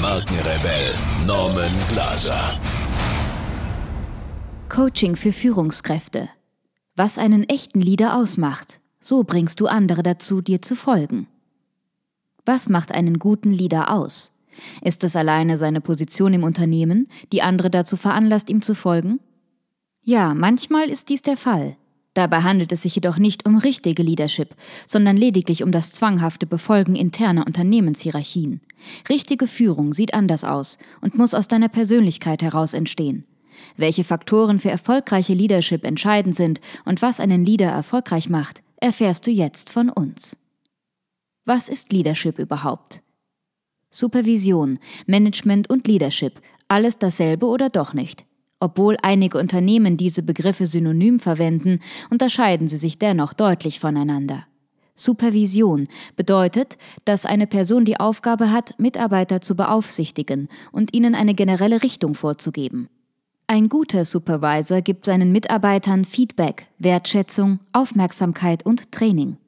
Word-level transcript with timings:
Markenrebell 0.00 0.94
Norman 1.26 1.72
Glaser. 1.90 2.58
Coaching 4.70 5.14
für 5.14 5.30
Führungskräfte. 5.30 6.30
Was 6.96 7.18
einen 7.18 7.44
echten 7.44 7.82
Leader 7.82 8.16
ausmacht, 8.16 8.80
so 8.98 9.24
bringst 9.24 9.60
du 9.60 9.66
andere 9.66 10.02
dazu, 10.02 10.40
dir 10.40 10.62
zu 10.62 10.74
folgen. 10.74 11.26
Was 12.46 12.70
macht 12.70 12.92
einen 12.92 13.18
guten 13.18 13.52
Leader 13.52 13.92
aus? 13.92 14.32
Ist 14.80 15.04
es 15.04 15.16
alleine 15.16 15.58
seine 15.58 15.82
Position 15.82 16.32
im 16.32 16.44
Unternehmen, 16.44 17.06
die 17.30 17.42
andere 17.42 17.68
dazu 17.68 17.98
veranlasst, 17.98 18.48
ihm 18.48 18.62
zu 18.62 18.74
folgen? 18.74 19.20
Ja, 20.00 20.32
manchmal 20.32 20.88
ist 20.88 21.10
dies 21.10 21.20
der 21.20 21.36
Fall. 21.36 21.76
Dabei 22.14 22.42
handelt 22.42 22.72
es 22.72 22.82
sich 22.82 22.96
jedoch 22.96 23.18
nicht 23.18 23.46
um 23.46 23.56
richtige 23.56 24.02
Leadership, 24.02 24.56
sondern 24.86 25.16
lediglich 25.16 25.62
um 25.62 25.70
das 25.70 25.92
zwanghafte 25.92 26.46
Befolgen 26.46 26.96
interner 26.96 27.46
Unternehmenshierarchien. 27.46 28.60
Richtige 29.08 29.46
Führung 29.46 29.92
sieht 29.92 30.14
anders 30.14 30.42
aus 30.42 30.78
und 31.00 31.16
muss 31.16 31.34
aus 31.34 31.46
deiner 31.46 31.68
Persönlichkeit 31.68 32.42
heraus 32.42 32.74
entstehen. 32.74 33.24
Welche 33.76 34.04
Faktoren 34.04 34.58
für 34.58 34.70
erfolgreiche 34.70 35.34
Leadership 35.34 35.84
entscheidend 35.84 36.34
sind 36.34 36.60
und 36.84 37.02
was 37.02 37.20
einen 37.20 37.44
Leader 37.44 37.70
erfolgreich 37.70 38.28
macht, 38.28 38.62
erfährst 38.76 39.26
du 39.26 39.30
jetzt 39.30 39.70
von 39.70 39.90
uns. 39.90 40.36
Was 41.44 41.68
ist 41.68 41.92
Leadership 41.92 42.38
überhaupt? 42.38 43.02
Supervision, 43.90 44.78
Management 45.06 45.68
und 45.68 45.86
Leadership, 45.86 46.40
alles 46.68 46.98
dasselbe 46.98 47.46
oder 47.46 47.68
doch 47.68 47.92
nicht? 47.92 48.24
Obwohl 48.60 48.96
einige 49.02 49.38
Unternehmen 49.38 49.96
diese 49.96 50.22
Begriffe 50.22 50.66
synonym 50.66 51.18
verwenden, 51.18 51.80
unterscheiden 52.10 52.68
sie 52.68 52.76
sich 52.76 52.98
dennoch 52.98 53.32
deutlich 53.32 53.80
voneinander. 53.80 54.46
Supervision 54.94 55.88
bedeutet, 56.14 56.76
dass 57.06 57.24
eine 57.24 57.46
Person 57.46 57.86
die 57.86 57.98
Aufgabe 57.98 58.52
hat, 58.52 58.78
Mitarbeiter 58.78 59.40
zu 59.40 59.56
beaufsichtigen 59.56 60.48
und 60.72 60.94
ihnen 60.94 61.14
eine 61.14 61.34
generelle 61.34 61.82
Richtung 61.82 62.14
vorzugeben. 62.14 62.90
Ein 63.46 63.70
guter 63.70 64.04
Supervisor 64.04 64.82
gibt 64.82 65.06
seinen 65.06 65.32
Mitarbeitern 65.32 66.04
Feedback, 66.04 66.68
Wertschätzung, 66.78 67.60
Aufmerksamkeit 67.72 68.64
und 68.64 68.92
Training. 68.92 69.38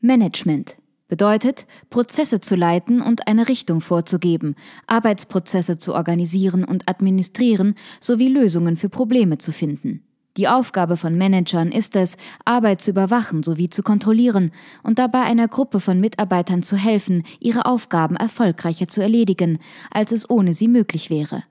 Management 0.00 0.76
Bedeutet, 1.08 1.66
Prozesse 1.88 2.40
zu 2.40 2.54
leiten 2.54 3.00
und 3.00 3.26
eine 3.26 3.48
Richtung 3.48 3.80
vorzugeben, 3.80 4.56
Arbeitsprozesse 4.86 5.78
zu 5.78 5.94
organisieren 5.94 6.64
und 6.64 6.86
administrieren 6.86 7.76
sowie 7.98 8.28
Lösungen 8.28 8.76
für 8.76 8.90
Probleme 8.90 9.38
zu 9.38 9.50
finden. 9.50 10.02
Die 10.36 10.46
Aufgabe 10.48 10.96
von 10.96 11.16
Managern 11.16 11.72
ist 11.72 11.96
es, 11.96 12.16
Arbeit 12.44 12.82
zu 12.82 12.90
überwachen 12.90 13.42
sowie 13.42 13.70
zu 13.70 13.82
kontrollieren 13.82 14.52
und 14.82 14.98
dabei 14.98 15.22
einer 15.22 15.48
Gruppe 15.48 15.80
von 15.80 15.98
Mitarbeitern 15.98 16.62
zu 16.62 16.76
helfen, 16.76 17.24
ihre 17.40 17.64
Aufgaben 17.64 18.14
erfolgreicher 18.14 18.86
zu 18.86 19.00
erledigen, 19.00 19.58
als 19.90 20.12
es 20.12 20.28
ohne 20.28 20.52
sie 20.52 20.68
möglich 20.68 21.10
wäre. 21.10 21.42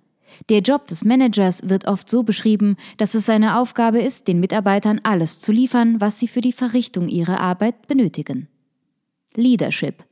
Der 0.50 0.60
Job 0.60 0.88
des 0.88 1.04
Managers 1.04 1.68
wird 1.68 1.88
oft 1.88 2.10
so 2.10 2.22
beschrieben, 2.22 2.78
dass 2.98 3.16
es 3.16 3.26
seine 3.26 3.58
Aufgabe 3.58 4.00
ist, 4.00 4.28
den 4.28 4.40
Mitarbeitern 4.40 5.02
alles 5.04 5.40
zu 5.40 5.52
liefern, 5.52 6.00
was 6.00 6.20
sie 6.20 6.28
für 6.28 6.42
die 6.42 6.54
Verrichtung 6.54 7.08
ihrer 7.08 7.42
Arbeit 7.42 7.88
benötigen. 7.88 8.48
Leadership 9.37 10.03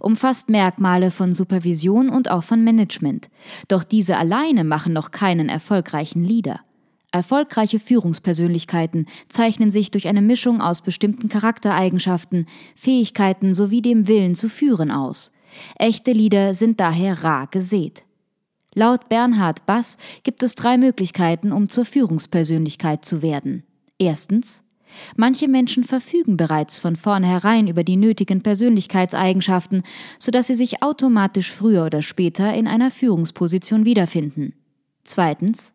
umfasst 0.00 0.48
Merkmale 0.48 1.10
von 1.10 1.34
Supervision 1.34 2.08
und 2.08 2.30
auch 2.30 2.44
von 2.44 2.62
Management. 2.64 3.28
Doch 3.68 3.84
diese 3.84 4.16
alleine 4.16 4.64
machen 4.64 4.92
noch 4.92 5.10
keinen 5.10 5.48
erfolgreichen 5.48 6.24
Leader. 6.24 6.60
Erfolgreiche 7.10 7.78
Führungspersönlichkeiten 7.78 9.06
zeichnen 9.28 9.70
sich 9.70 9.90
durch 9.90 10.08
eine 10.08 10.22
Mischung 10.22 10.62
aus 10.62 10.80
bestimmten 10.80 11.28
Charaktereigenschaften, 11.28 12.46
Fähigkeiten 12.74 13.52
sowie 13.52 13.82
dem 13.82 14.08
Willen 14.08 14.34
zu 14.34 14.48
führen 14.48 14.90
aus. 14.90 15.32
Echte 15.78 16.12
Leader 16.12 16.54
sind 16.54 16.80
daher 16.80 17.22
rar 17.22 17.48
gesät. 17.48 18.04
Laut 18.74 19.10
Bernhard 19.10 19.66
Bass 19.66 19.98
gibt 20.22 20.42
es 20.42 20.54
drei 20.54 20.78
Möglichkeiten, 20.78 21.52
um 21.52 21.68
zur 21.68 21.84
Führungspersönlichkeit 21.84 23.04
zu 23.04 23.20
werden. 23.20 23.64
Erstens 23.98 24.64
Manche 25.16 25.48
Menschen 25.48 25.84
verfügen 25.84 26.36
bereits 26.36 26.78
von 26.78 26.96
vornherein 26.96 27.68
über 27.68 27.84
die 27.84 27.96
nötigen 27.96 28.42
Persönlichkeitseigenschaften, 28.42 29.82
sodass 30.18 30.46
sie 30.46 30.54
sich 30.54 30.82
automatisch 30.82 31.50
früher 31.50 31.86
oder 31.86 32.02
später 32.02 32.52
in 32.54 32.66
einer 32.66 32.90
Führungsposition 32.90 33.84
wiederfinden. 33.84 34.54
Zweitens. 35.04 35.72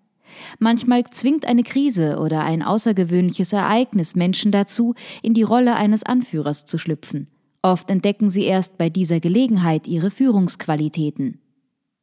Manchmal 0.60 1.06
zwingt 1.12 1.46
eine 1.46 1.64
Krise 1.64 2.20
oder 2.20 2.44
ein 2.44 2.62
außergewöhnliches 2.62 3.54
Ereignis 3.54 4.16
Menschen 4.16 4.52
dazu, 4.52 4.94
in 5.22 5.34
die 5.34 5.44
Rolle 5.44 5.76
eines 5.76 6.04
Anführers 6.04 6.66
zu 6.66 6.78
schlüpfen. 6.78 7.28
Oft 7.62 7.90
entdecken 7.90 8.30
sie 8.30 8.44
erst 8.44 8.78
bei 8.78 8.90
dieser 8.90 9.20
Gelegenheit 9.20 9.88
ihre 9.88 10.12
Führungsqualitäten. 10.12 11.40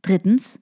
Drittens. 0.03 0.61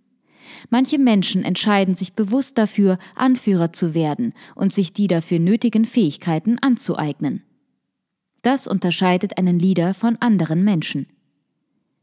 Manche 0.71 0.99
Menschen 0.99 1.45
entscheiden 1.45 1.95
sich 1.95 2.15
bewusst 2.15 2.59
dafür, 2.59 2.99
Anführer 3.15 3.73
zu 3.73 3.95
werden 3.95 4.33
und 4.55 4.75
sich 4.75 4.93
die 4.93 5.07
dafür 5.07 5.39
nötigen 5.39 5.85
Fähigkeiten 5.85 6.59
anzueignen. 6.59 7.43
Das 8.43 8.67
unterscheidet 8.67 9.39
einen 9.39 9.59
Leader 9.59 9.95
von 9.95 10.17
anderen 10.21 10.65
Menschen. 10.65 11.07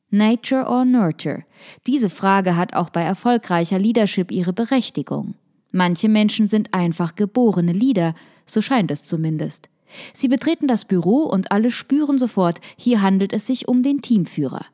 Nature 0.09 0.65
or 0.65 0.85
Nurture? 0.85 1.43
Diese 1.85 2.09
Frage 2.09 2.55
hat 2.55 2.73
auch 2.73 2.89
bei 2.89 3.01
erfolgreicher 3.01 3.77
Leadership 3.77 4.31
ihre 4.31 4.53
Berechtigung. 4.53 5.35
Manche 5.71 6.09
Menschen 6.09 6.47
sind 6.47 6.73
einfach 6.73 7.15
geborene 7.15 7.73
Leader, 7.73 8.15
so 8.45 8.61
scheint 8.61 8.89
es 8.89 9.03
zumindest. 9.03 9.69
Sie 10.13 10.27
betreten 10.27 10.67
das 10.67 10.85
Büro 10.85 11.23
und 11.23 11.51
alle 11.51 11.71
spüren 11.71 12.17
sofort, 12.17 12.59
hier 12.77 13.01
handelt 13.01 13.33
es 13.33 13.45
sich 13.45 13.67
um 13.67 13.83
den 13.83 14.01
Teamführer. 14.01 14.65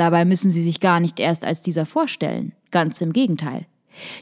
Dabei 0.00 0.24
müssen 0.24 0.50
sie 0.50 0.62
sich 0.62 0.80
gar 0.80 0.98
nicht 0.98 1.20
erst 1.20 1.44
als 1.44 1.60
dieser 1.60 1.84
vorstellen. 1.84 2.52
Ganz 2.70 3.02
im 3.02 3.12
Gegenteil. 3.12 3.66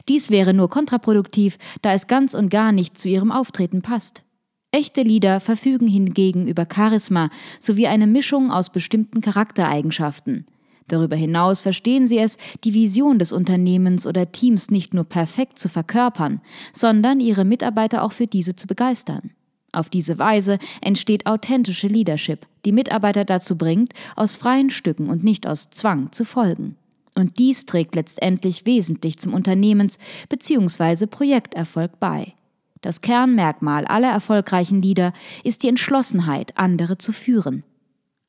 Dies 0.09 0.29
wäre 0.29 0.53
nur 0.53 0.69
kontraproduktiv, 0.69 1.57
da 1.81 1.93
es 1.93 2.07
ganz 2.07 2.33
und 2.33 2.49
gar 2.49 2.73
nicht 2.73 2.97
zu 2.97 3.07
ihrem 3.07 3.31
Auftreten 3.31 3.81
passt. 3.81 4.23
Echte 4.71 5.03
Leader 5.03 5.39
verfügen 5.39 5.87
hingegen 5.87 6.49
über 6.49 6.67
Charisma 6.69 7.29
sowie 7.61 7.87
eine 7.87 8.07
Mischung 8.07 8.51
aus 8.51 8.69
bestimmten 8.69 9.21
Charaktereigenschaften. 9.21 10.47
Darüber 10.89 11.15
hinaus 11.15 11.61
verstehen 11.61 12.07
sie 12.07 12.19
es, 12.19 12.37
die 12.65 12.73
Vision 12.73 13.17
des 13.17 13.31
Unternehmens 13.31 14.05
oder 14.05 14.33
Teams 14.33 14.71
nicht 14.71 14.93
nur 14.93 15.05
perfekt 15.05 15.59
zu 15.59 15.69
verkörpern, 15.69 16.41
sondern 16.73 17.21
ihre 17.21 17.45
Mitarbeiter 17.45 18.03
auch 18.03 18.11
für 18.11 18.27
diese 18.27 18.53
zu 18.53 18.67
begeistern. 18.67 19.31
Auf 19.71 19.89
diese 19.89 20.17
Weise 20.17 20.57
entsteht 20.81 21.25
authentische 21.25 21.87
Leadership, 21.87 22.47
die 22.65 22.71
Mitarbeiter 22.71 23.25
dazu 23.25 23.57
bringt, 23.57 23.93
aus 24.15 24.35
freien 24.35 24.69
Stücken 24.69 25.09
und 25.09 25.23
nicht 25.23 25.45
aus 25.45 25.69
Zwang 25.69 26.11
zu 26.11 26.25
folgen. 26.25 26.75
Und 27.15 27.37
dies 27.37 27.65
trägt 27.65 27.95
letztendlich 27.95 28.65
wesentlich 28.65 29.17
zum 29.17 29.33
Unternehmens- 29.33 29.99
bzw. 30.29 31.05
Projekterfolg 31.05 31.99
bei. 31.99 32.33
Das 32.81 33.01
Kernmerkmal 33.01 33.85
aller 33.85 34.09
erfolgreichen 34.09 34.81
Leader 34.81 35.11
ist 35.43 35.63
die 35.63 35.67
Entschlossenheit, 35.67 36.57
andere 36.57 36.97
zu 36.97 37.11
führen. 37.11 37.63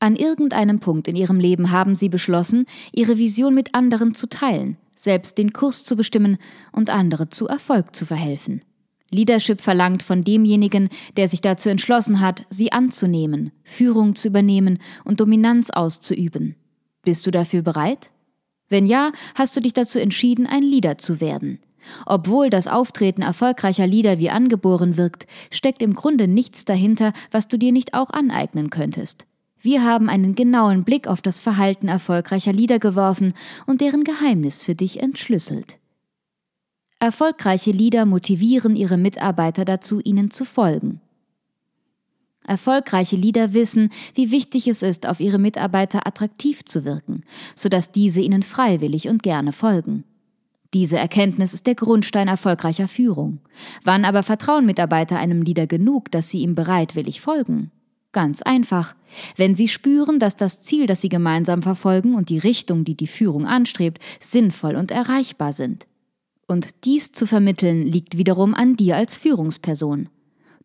An 0.00 0.16
irgendeinem 0.16 0.80
Punkt 0.80 1.08
in 1.08 1.14
ihrem 1.14 1.38
Leben 1.38 1.70
haben 1.70 1.94
sie 1.94 2.08
beschlossen, 2.08 2.66
ihre 2.92 3.18
Vision 3.18 3.54
mit 3.54 3.74
anderen 3.74 4.14
zu 4.14 4.28
teilen, 4.28 4.76
selbst 4.96 5.38
den 5.38 5.52
Kurs 5.52 5.84
zu 5.84 5.94
bestimmen 5.94 6.38
und 6.72 6.90
andere 6.90 7.28
zu 7.28 7.46
Erfolg 7.46 7.94
zu 7.94 8.06
verhelfen. 8.06 8.62
Leadership 9.10 9.60
verlangt 9.60 10.02
von 10.02 10.22
demjenigen, 10.22 10.88
der 11.16 11.28
sich 11.28 11.40
dazu 11.40 11.68
entschlossen 11.68 12.20
hat, 12.20 12.46
sie 12.48 12.72
anzunehmen, 12.72 13.52
Führung 13.64 14.14
zu 14.14 14.28
übernehmen 14.28 14.78
und 15.04 15.20
Dominanz 15.20 15.70
auszuüben. 15.70 16.56
Bist 17.02 17.26
du 17.26 17.30
dafür 17.30 17.62
bereit? 17.62 18.10
Wenn 18.68 18.86
ja, 18.86 19.12
hast 19.34 19.56
du 19.56 19.60
dich 19.60 19.72
dazu 19.72 19.98
entschieden, 19.98 20.46
ein 20.46 20.62
Leader 20.62 20.96
zu 20.96 21.20
werden. 21.20 21.58
Obwohl 22.06 22.50
das 22.50 22.68
Auftreten 22.68 23.22
erfolgreicher 23.22 23.86
Lieder 23.86 24.18
wie 24.18 24.30
angeboren 24.30 24.96
wirkt, 24.96 25.26
steckt 25.50 25.82
im 25.82 25.94
Grunde 25.94 26.28
nichts 26.28 26.64
dahinter, 26.64 27.12
was 27.30 27.48
du 27.48 27.58
dir 27.58 27.72
nicht 27.72 27.94
auch 27.94 28.10
aneignen 28.10 28.70
könntest. 28.70 29.26
Wir 29.60 29.84
haben 29.84 30.08
einen 30.08 30.34
genauen 30.34 30.84
Blick 30.84 31.06
auf 31.06 31.20
das 31.20 31.40
Verhalten 31.40 31.88
erfolgreicher 31.88 32.52
Lieder 32.52 32.78
geworfen 32.78 33.34
und 33.66 33.80
deren 33.80 34.04
Geheimnis 34.04 34.62
für 34.62 34.74
dich 34.74 35.00
entschlüsselt. 35.00 35.79
Erfolgreiche 37.02 37.70
Lieder 37.70 38.04
motivieren 38.04 38.76
ihre 38.76 38.98
Mitarbeiter 38.98 39.64
dazu, 39.64 40.00
ihnen 40.04 40.30
zu 40.30 40.44
folgen. 40.44 41.00
Erfolgreiche 42.46 43.16
Leader 43.16 43.54
wissen, 43.54 43.88
wie 44.14 44.30
wichtig 44.30 44.68
es 44.68 44.82
ist, 44.82 45.06
auf 45.06 45.18
ihre 45.18 45.38
Mitarbeiter 45.38 46.06
attraktiv 46.06 46.62
zu 46.62 46.84
wirken, 46.84 47.24
sodass 47.54 47.90
diese 47.90 48.20
ihnen 48.20 48.42
freiwillig 48.42 49.08
und 49.08 49.22
gerne 49.22 49.52
folgen. 49.52 50.04
Diese 50.74 50.98
Erkenntnis 50.98 51.54
ist 51.54 51.66
der 51.66 51.74
Grundstein 51.74 52.28
erfolgreicher 52.28 52.86
Führung. 52.86 53.40
Wann 53.82 54.04
aber 54.04 54.22
vertrauen 54.22 54.66
Mitarbeiter 54.66 55.18
einem 55.18 55.40
Leader 55.40 55.66
genug, 55.66 56.10
dass 56.10 56.28
sie 56.28 56.40
ihm 56.40 56.54
bereitwillig 56.54 57.22
folgen? 57.22 57.70
Ganz 58.12 58.42
einfach. 58.42 58.94
Wenn 59.36 59.56
sie 59.56 59.68
spüren, 59.68 60.18
dass 60.18 60.36
das 60.36 60.62
Ziel, 60.62 60.86
das 60.86 61.00
sie 61.00 61.08
gemeinsam 61.08 61.62
verfolgen 61.62 62.14
und 62.14 62.28
die 62.28 62.38
Richtung, 62.38 62.84
die 62.84 62.96
die 62.96 63.06
Führung 63.06 63.46
anstrebt, 63.46 64.02
sinnvoll 64.20 64.76
und 64.76 64.90
erreichbar 64.90 65.54
sind. 65.54 65.86
Und 66.50 66.84
dies 66.84 67.12
zu 67.12 67.28
vermitteln 67.28 67.86
liegt 67.86 68.18
wiederum 68.18 68.56
an 68.56 68.74
dir 68.74 68.96
als 68.96 69.16
Führungsperson. 69.16 70.08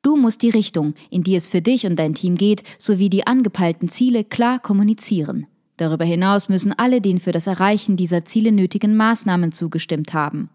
Du 0.01 0.17
musst 0.17 0.41
die 0.41 0.49
Richtung, 0.49 0.95
in 1.11 1.21
die 1.21 1.35
es 1.35 1.47
für 1.47 1.61
dich 1.61 1.85
und 1.85 1.97
dein 1.97 2.15
Team 2.15 2.37
geht, 2.37 2.63
sowie 2.79 3.07
die 3.07 3.27
angepeilten 3.27 3.87
Ziele 3.87 4.23
klar 4.23 4.57
kommunizieren. 4.57 5.45
Darüber 5.77 6.03
hinaus 6.03 6.49
müssen 6.49 6.73
alle 6.73 7.01
den 7.01 7.19
für 7.19 7.31
das 7.31 7.45
Erreichen 7.45 7.97
dieser 7.97 8.25
Ziele 8.25 8.51
nötigen 8.51 8.97
Maßnahmen 8.97 9.51
zugestimmt 9.51 10.15
haben. 10.15 10.49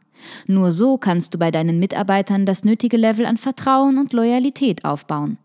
Nur 0.49 0.73
so 0.73 0.99
kannst 0.99 1.32
du 1.32 1.38
bei 1.38 1.53
deinen 1.53 1.79
Mitarbeitern 1.79 2.44
das 2.44 2.65
nötige 2.65 2.97
Level 2.97 3.25
an 3.25 3.37
Vertrauen 3.37 3.99
und 3.99 4.12
Loyalität 4.12 4.85
aufbauen. 4.85 5.38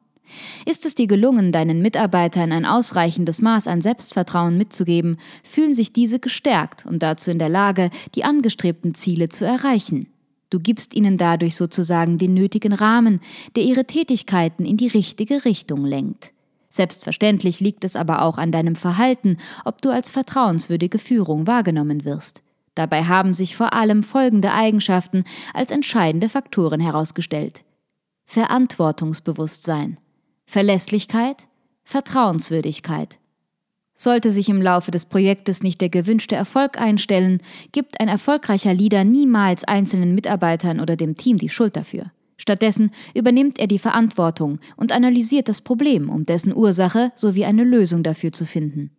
Ist 0.65 0.85
es 0.85 0.95
dir 0.95 1.07
gelungen, 1.07 1.51
deinen 1.51 1.81
Mitarbeitern 1.81 2.51
ein 2.51 2.65
ausreichendes 2.65 3.41
Maß 3.41 3.67
an 3.67 3.81
Selbstvertrauen 3.81 4.57
mitzugeben, 4.57 5.17
fühlen 5.43 5.73
sich 5.73 5.93
diese 5.93 6.19
gestärkt 6.19 6.85
und 6.85 7.03
dazu 7.03 7.31
in 7.31 7.39
der 7.39 7.49
Lage, 7.49 7.89
die 8.15 8.23
angestrebten 8.23 8.93
Ziele 8.93 9.29
zu 9.29 9.45
erreichen. 9.45 10.07
Du 10.49 10.59
gibst 10.59 10.95
ihnen 10.95 11.17
dadurch 11.17 11.55
sozusagen 11.55 12.17
den 12.17 12.33
nötigen 12.33 12.73
Rahmen, 12.73 13.19
der 13.55 13.63
ihre 13.63 13.85
Tätigkeiten 13.85 14.65
in 14.65 14.77
die 14.77 14.87
richtige 14.87 15.43
Richtung 15.45 15.85
lenkt. 15.85 16.31
Selbstverständlich 16.69 17.61
liegt 17.61 17.85
es 17.85 17.95
aber 17.95 18.21
auch 18.21 18.37
an 18.37 18.51
deinem 18.51 18.75
Verhalten, 18.75 19.37
ob 19.63 19.81
du 19.81 19.89
als 19.89 20.11
vertrauenswürdige 20.11 20.99
Führung 20.99 21.47
wahrgenommen 21.47 22.03
wirst. 22.03 22.41
Dabei 22.75 23.05
haben 23.05 23.33
sich 23.33 23.55
vor 23.55 23.73
allem 23.73 24.03
folgende 24.03 24.51
Eigenschaften 24.51 25.23
als 25.53 25.71
entscheidende 25.71 26.27
Faktoren 26.27 26.81
herausgestellt. 26.81 27.63
Verantwortungsbewusstsein, 28.25 29.97
Verlässlichkeit, 30.45 31.47
Vertrauenswürdigkeit. 31.83 33.19
Sollte 33.93 34.31
sich 34.31 34.49
im 34.49 34.61
Laufe 34.61 34.91
des 34.91 35.05
Projektes 35.05 35.63
nicht 35.63 35.79
der 35.79 35.89
gewünschte 35.89 36.35
Erfolg 36.35 36.79
einstellen, 36.79 37.41
gibt 37.71 37.99
ein 37.99 38.09
erfolgreicher 38.09 38.73
Leader 38.73 39.05
niemals 39.05 39.63
einzelnen 39.63 40.13
Mitarbeitern 40.15 40.81
oder 40.81 40.97
dem 40.97 41.15
Team 41.15 41.37
die 41.37 41.49
Schuld 41.49 41.77
dafür. 41.77 42.11
Stattdessen 42.37 42.91
übernimmt 43.13 43.59
er 43.59 43.67
die 43.67 43.79
Verantwortung 43.79 44.59
und 44.75 44.91
analysiert 44.91 45.47
das 45.47 45.61
Problem, 45.61 46.09
um 46.09 46.25
dessen 46.25 46.53
Ursache 46.53 47.13
sowie 47.15 47.45
eine 47.45 47.63
Lösung 47.63 48.03
dafür 48.03 48.33
zu 48.33 48.45
finden. 48.45 48.91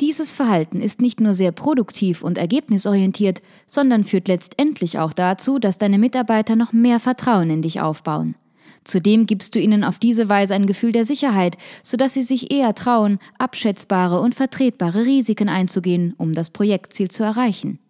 Dieses 0.00 0.30
Verhalten 0.30 0.80
ist 0.80 1.00
nicht 1.00 1.20
nur 1.20 1.34
sehr 1.34 1.52
produktiv 1.52 2.22
und 2.22 2.38
ergebnisorientiert, 2.38 3.40
sondern 3.66 4.04
führt 4.04 4.28
letztendlich 4.28 4.98
auch 4.98 5.14
dazu, 5.14 5.58
dass 5.58 5.78
deine 5.78 5.98
Mitarbeiter 5.98 6.54
noch 6.54 6.72
mehr 6.72 7.00
Vertrauen 7.00 7.50
in 7.50 7.62
dich 7.62 7.80
aufbauen. 7.80 8.36
Zudem 8.86 9.26
gibst 9.26 9.56
du 9.56 9.58
ihnen 9.58 9.82
auf 9.82 9.98
diese 9.98 10.28
Weise 10.28 10.54
ein 10.54 10.66
Gefühl 10.66 10.92
der 10.92 11.04
Sicherheit, 11.04 11.56
sodass 11.82 12.14
sie 12.14 12.22
sich 12.22 12.52
eher 12.52 12.72
trauen, 12.72 13.18
abschätzbare 13.36 14.20
und 14.20 14.36
vertretbare 14.36 15.04
Risiken 15.04 15.48
einzugehen, 15.48 16.14
um 16.18 16.32
das 16.32 16.50
Projektziel 16.50 17.08
zu 17.08 17.24
erreichen. 17.24 17.80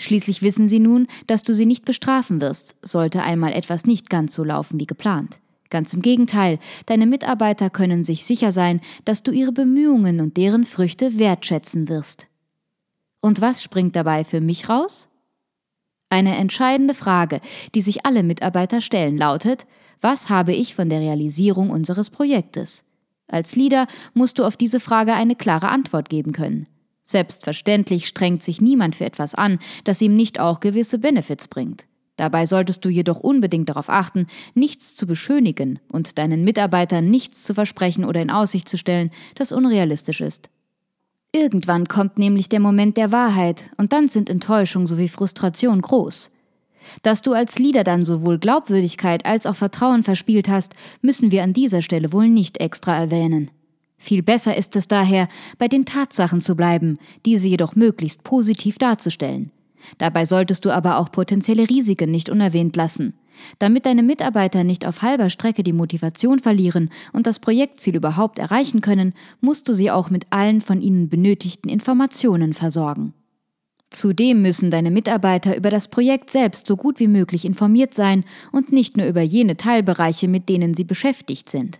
Schließlich 0.00 0.42
wissen 0.42 0.66
sie 0.66 0.80
nun, 0.80 1.06
dass 1.28 1.44
du 1.44 1.54
sie 1.54 1.64
nicht 1.64 1.84
bestrafen 1.84 2.40
wirst, 2.40 2.74
sollte 2.82 3.22
einmal 3.22 3.52
etwas 3.52 3.86
nicht 3.86 4.10
ganz 4.10 4.34
so 4.34 4.42
laufen 4.42 4.80
wie 4.80 4.86
geplant. 4.86 5.38
Ganz 5.70 5.94
im 5.94 6.02
Gegenteil, 6.02 6.58
deine 6.86 7.06
Mitarbeiter 7.06 7.70
können 7.70 8.02
sich 8.02 8.24
sicher 8.24 8.50
sein, 8.50 8.80
dass 9.04 9.22
du 9.22 9.30
ihre 9.30 9.52
Bemühungen 9.52 10.20
und 10.20 10.36
deren 10.36 10.64
Früchte 10.64 11.20
wertschätzen 11.20 11.88
wirst. 11.88 12.26
Und 13.20 13.40
was 13.40 13.62
springt 13.62 13.94
dabei 13.94 14.24
für 14.24 14.40
mich 14.40 14.68
raus? 14.68 15.08
Eine 16.10 16.36
entscheidende 16.36 16.94
Frage, 16.94 17.40
die 17.76 17.80
sich 17.80 18.04
alle 18.04 18.24
Mitarbeiter 18.24 18.80
stellen, 18.80 19.16
lautet, 19.16 19.66
was 20.00 20.30
habe 20.30 20.52
ich 20.52 20.74
von 20.74 20.88
der 20.88 21.00
Realisierung 21.00 21.70
unseres 21.70 22.10
Projektes? 22.10 22.84
Als 23.28 23.56
Leader 23.56 23.86
musst 24.14 24.38
du 24.38 24.44
auf 24.44 24.56
diese 24.56 24.80
Frage 24.80 25.14
eine 25.14 25.36
klare 25.36 25.68
Antwort 25.68 26.08
geben 26.10 26.32
können. 26.32 26.66
Selbstverständlich 27.04 28.06
strengt 28.06 28.42
sich 28.42 28.60
niemand 28.60 28.96
für 28.96 29.04
etwas 29.04 29.34
an, 29.34 29.58
das 29.84 30.02
ihm 30.02 30.14
nicht 30.16 30.38
auch 30.38 30.60
gewisse 30.60 30.98
Benefits 30.98 31.48
bringt. 31.48 31.84
Dabei 32.16 32.46
solltest 32.46 32.84
du 32.84 32.88
jedoch 32.88 33.20
unbedingt 33.20 33.68
darauf 33.68 33.88
achten, 33.88 34.26
nichts 34.54 34.94
zu 34.94 35.06
beschönigen 35.06 35.78
und 35.90 36.18
deinen 36.18 36.44
Mitarbeitern 36.44 37.10
nichts 37.10 37.42
zu 37.44 37.54
versprechen 37.54 38.04
oder 38.04 38.20
in 38.20 38.30
Aussicht 38.30 38.68
zu 38.68 38.76
stellen, 38.76 39.10
das 39.34 39.50
unrealistisch 39.50 40.20
ist. 40.20 40.50
Irgendwann 41.32 41.88
kommt 41.88 42.18
nämlich 42.18 42.50
der 42.50 42.60
Moment 42.60 42.98
der 42.98 43.10
Wahrheit 43.10 43.70
und 43.78 43.94
dann 43.94 44.08
sind 44.08 44.28
Enttäuschung 44.28 44.86
sowie 44.86 45.08
Frustration 45.08 45.80
groß. 45.80 46.30
Dass 47.02 47.22
du 47.22 47.32
als 47.32 47.58
Leader 47.58 47.84
dann 47.84 48.04
sowohl 48.04 48.38
Glaubwürdigkeit 48.38 49.24
als 49.26 49.46
auch 49.46 49.56
Vertrauen 49.56 50.02
verspielt 50.02 50.48
hast, 50.48 50.74
müssen 51.00 51.30
wir 51.30 51.42
an 51.42 51.52
dieser 51.52 51.82
Stelle 51.82 52.12
wohl 52.12 52.28
nicht 52.28 52.58
extra 52.60 52.96
erwähnen. 52.96 53.50
Viel 53.98 54.22
besser 54.22 54.56
ist 54.56 54.74
es 54.74 54.88
daher, 54.88 55.28
bei 55.58 55.68
den 55.68 55.84
Tatsachen 55.84 56.40
zu 56.40 56.56
bleiben, 56.56 56.98
diese 57.24 57.46
jedoch 57.46 57.76
möglichst 57.76 58.24
positiv 58.24 58.78
darzustellen. 58.78 59.52
Dabei 59.98 60.24
solltest 60.24 60.64
du 60.64 60.70
aber 60.70 60.98
auch 60.98 61.12
potenzielle 61.12 61.68
Risiken 61.68 62.10
nicht 62.10 62.28
unerwähnt 62.28 62.76
lassen. 62.76 63.14
Damit 63.58 63.86
deine 63.86 64.02
Mitarbeiter 64.02 64.64
nicht 64.64 64.86
auf 64.86 65.02
halber 65.02 65.30
Strecke 65.30 65.62
die 65.62 65.72
Motivation 65.72 66.38
verlieren 66.38 66.90
und 67.12 67.26
das 67.26 67.38
Projektziel 67.38 67.96
überhaupt 67.96 68.38
erreichen 68.38 68.80
können, 68.80 69.14
musst 69.40 69.68
du 69.68 69.72
sie 69.72 69.90
auch 69.90 70.10
mit 70.10 70.26
allen 70.30 70.60
von 70.60 70.80
ihnen 70.80 71.08
benötigten 71.08 71.68
Informationen 71.70 72.54
versorgen. 72.54 73.14
Zudem 73.92 74.40
müssen 74.40 74.70
deine 74.70 74.90
Mitarbeiter 74.90 75.54
über 75.54 75.68
das 75.68 75.88
Projekt 75.88 76.30
selbst 76.30 76.66
so 76.66 76.76
gut 76.76 76.98
wie 76.98 77.08
möglich 77.08 77.44
informiert 77.44 77.92
sein 77.92 78.24
und 78.50 78.72
nicht 78.72 78.96
nur 78.96 79.06
über 79.06 79.20
jene 79.20 79.58
Teilbereiche, 79.58 80.28
mit 80.28 80.48
denen 80.48 80.72
sie 80.72 80.84
beschäftigt 80.84 81.50
sind. 81.50 81.78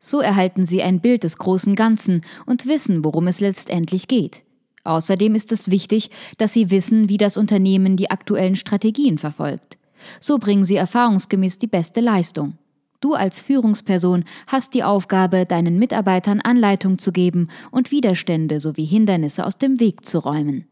So 0.00 0.20
erhalten 0.20 0.66
sie 0.66 0.82
ein 0.82 1.00
Bild 1.00 1.22
des 1.22 1.38
großen 1.38 1.76
Ganzen 1.76 2.22
und 2.46 2.66
wissen, 2.66 3.04
worum 3.04 3.28
es 3.28 3.40
letztendlich 3.40 4.08
geht. 4.08 4.42
Außerdem 4.82 5.34
ist 5.34 5.52
es 5.52 5.70
wichtig, 5.70 6.10
dass 6.38 6.52
sie 6.52 6.70
wissen, 6.70 7.08
wie 7.08 7.16
das 7.16 7.36
Unternehmen 7.36 7.96
die 7.96 8.10
aktuellen 8.10 8.56
Strategien 8.56 9.18
verfolgt. 9.18 9.78
So 10.20 10.38
bringen 10.38 10.64
sie 10.64 10.76
erfahrungsgemäß 10.76 11.58
die 11.58 11.66
beste 11.66 12.00
Leistung. 12.00 12.58
Du 13.00 13.14
als 13.14 13.40
Führungsperson 13.40 14.24
hast 14.46 14.74
die 14.74 14.82
Aufgabe, 14.82 15.46
deinen 15.46 15.78
Mitarbeitern 15.78 16.40
Anleitung 16.40 16.98
zu 16.98 17.12
geben 17.12 17.48
und 17.70 17.90
Widerstände 17.90 18.58
sowie 18.58 18.84
Hindernisse 18.84 19.46
aus 19.46 19.58
dem 19.58 19.78
Weg 19.80 20.04
zu 20.04 20.18
räumen. 20.18 20.66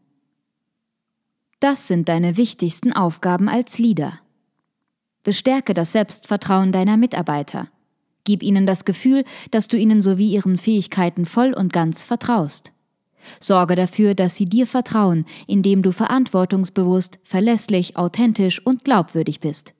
Das 1.59 1.87
sind 1.87 2.09
deine 2.09 2.37
wichtigsten 2.37 2.93
Aufgaben 2.93 3.47
als 3.47 3.79
Leader. 3.79 4.19
Bestärke 5.23 5.73
das 5.73 5.93
Selbstvertrauen 5.93 6.71
deiner 6.71 6.97
Mitarbeiter. 6.97 7.69
Gib 8.25 8.43
ihnen 8.43 8.65
das 8.65 8.85
Gefühl, 8.85 9.23
dass 9.51 9.67
du 9.67 9.77
ihnen 9.77 10.01
sowie 10.01 10.33
ihren 10.33 10.57
Fähigkeiten 10.57 11.25
voll 11.25 11.53
und 11.53 11.71
ganz 11.71 12.03
vertraust. 12.03 12.73
Sorge 13.39 13.75
dafür, 13.75 14.13
dass 14.15 14.35
sie 14.35 14.45
dir 14.45 14.67
vertrauen, 14.67 15.25
indem 15.47 15.81
du 15.81 15.91
verantwortungsbewusst, 15.91 17.19
verlässlich, 17.23 17.97
authentisch 17.97 18.63
und 18.63 18.83
glaubwürdig 18.83 19.39
bist. 19.39 19.73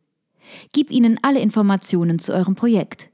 Gib 0.71 0.91
ihnen 0.91 1.19
alle 1.21 1.39
Informationen 1.39 2.19
zu 2.19 2.33
eurem 2.33 2.55
Projekt. 2.55 3.11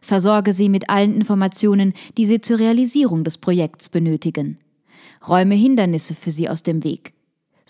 Versorge 0.00 0.52
sie 0.52 0.68
mit 0.68 0.90
allen 0.90 1.14
Informationen, 1.14 1.94
die 2.18 2.26
sie 2.26 2.40
zur 2.40 2.58
Realisierung 2.58 3.24
des 3.24 3.38
Projekts 3.38 3.88
benötigen. 3.88 4.58
Räume 5.26 5.54
Hindernisse 5.54 6.14
für 6.14 6.32
sie 6.32 6.48
aus 6.48 6.62
dem 6.62 6.82
Weg. 6.84 7.14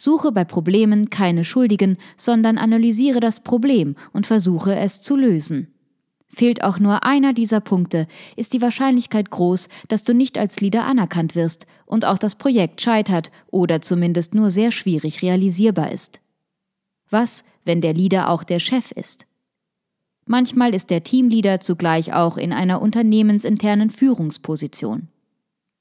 Suche 0.02 0.32
bei 0.32 0.44
Problemen 0.44 1.10
keine 1.10 1.44
Schuldigen, 1.44 1.96
sondern 2.16 2.58
analysiere 2.58 3.20
das 3.20 3.38
Problem 3.38 3.94
und 4.12 4.26
versuche 4.26 4.74
es 4.74 5.00
zu 5.00 5.14
lösen. 5.14 5.68
Fehlt 6.26 6.64
auch 6.64 6.80
nur 6.80 7.04
einer 7.04 7.32
dieser 7.32 7.60
Punkte, 7.60 8.08
ist 8.34 8.52
die 8.52 8.60
Wahrscheinlichkeit 8.60 9.30
groß, 9.30 9.68
dass 9.86 10.02
du 10.02 10.12
nicht 10.12 10.38
als 10.38 10.60
Leader 10.60 10.86
anerkannt 10.86 11.36
wirst 11.36 11.68
und 11.86 12.04
auch 12.04 12.18
das 12.18 12.34
Projekt 12.34 12.80
scheitert 12.80 13.30
oder 13.52 13.80
zumindest 13.80 14.34
nur 14.34 14.50
sehr 14.50 14.72
schwierig 14.72 15.22
realisierbar 15.22 15.92
ist. 15.92 16.20
Was, 17.08 17.44
wenn 17.64 17.80
der 17.80 17.94
Leader 17.94 18.28
auch 18.28 18.42
der 18.42 18.58
Chef 18.58 18.90
ist? 18.90 19.26
Manchmal 20.26 20.74
ist 20.74 20.90
der 20.90 21.04
Teamleader 21.04 21.60
zugleich 21.60 22.12
auch 22.12 22.36
in 22.36 22.52
einer 22.52 22.82
unternehmensinternen 22.82 23.88
Führungsposition. 23.88 25.11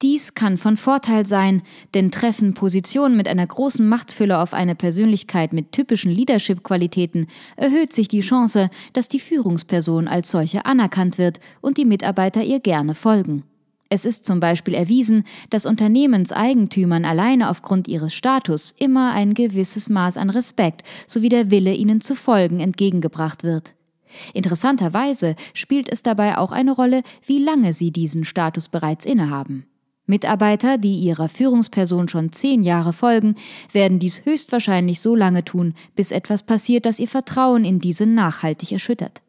Dies 0.01 0.33
kann 0.33 0.57
von 0.57 0.77
Vorteil 0.77 1.27
sein, 1.27 1.61
denn 1.93 2.09
treffen 2.09 2.55
Positionen 2.55 3.15
mit 3.15 3.27
einer 3.27 3.45
großen 3.45 3.87
Machtfülle 3.87 4.39
auf 4.39 4.53
eine 4.53 4.73
Persönlichkeit 4.73 5.53
mit 5.53 5.71
typischen 5.71 6.11
Leadership-Qualitäten, 6.11 7.27
erhöht 7.55 7.93
sich 7.93 8.07
die 8.07 8.21
Chance, 8.21 8.71
dass 8.93 9.09
die 9.09 9.19
Führungsperson 9.19 10.07
als 10.07 10.31
solche 10.31 10.65
anerkannt 10.65 11.19
wird 11.19 11.39
und 11.61 11.77
die 11.77 11.85
Mitarbeiter 11.85 12.43
ihr 12.43 12.59
gerne 12.59 12.95
folgen. 12.95 13.43
Es 13.89 14.05
ist 14.05 14.25
zum 14.25 14.39
Beispiel 14.39 14.73
erwiesen, 14.73 15.25
dass 15.49 15.67
Unternehmenseigentümern 15.67 17.05
alleine 17.05 17.49
aufgrund 17.49 17.87
ihres 17.87 18.13
Status 18.13 18.73
immer 18.79 19.11
ein 19.11 19.35
gewisses 19.35 19.89
Maß 19.89 20.17
an 20.17 20.29
Respekt 20.29 20.83
sowie 21.05 21.29
der 21.29 21.51
Wille, 21.51 21.73
ihnen 21.73 22.01
zu 22.01 22.15
folgen, 22.15 22.59
entgegengebracht 22.59 23.43
wird. 23.43 23.75
Interessanterweise 24.33 25.35
spielt 25.53 25.91
es 25.91 26.03
dabei 26.03 26.37
auch 26.37 26.51
eine 26.51 26.71
Rolle, 26.71 27.03
wie 27.25 27.39
lange 27.39 27.73
sie 27.73 27.91
diesen 27.91 28.23
Status 28.23 28.69
bereits 28.69 29.05
innehaben. 29.05 29.65
Mitarbeiter, 30.11 30.77
die 30.77 30.95
ihrer 30.95 31.29
Führungsperson 31.29 32.09
schon 32.09 32.33
zehn 32.33 32.63
Jahre 32.63 32.91
folgen, 32.91 33.35
werden 33.71 33.97
dies 33.97 34.25
höchstwahrscheinlich 34.25 34.99
so 34.99 35.15
lange 35.15 35.45
tun, 35.45 35.73
bis 35.95 36.11
etwas 36.11 36.43
passiert, 36.43 36.85
das 36.85 36.99
ihr 36.99 37.07
Vertrauen 37.07 37.63
in 37.63 37.79
diese 37.79 38.05
nachhaltig 38.05 38.73
erschüttert. 38.73 39.21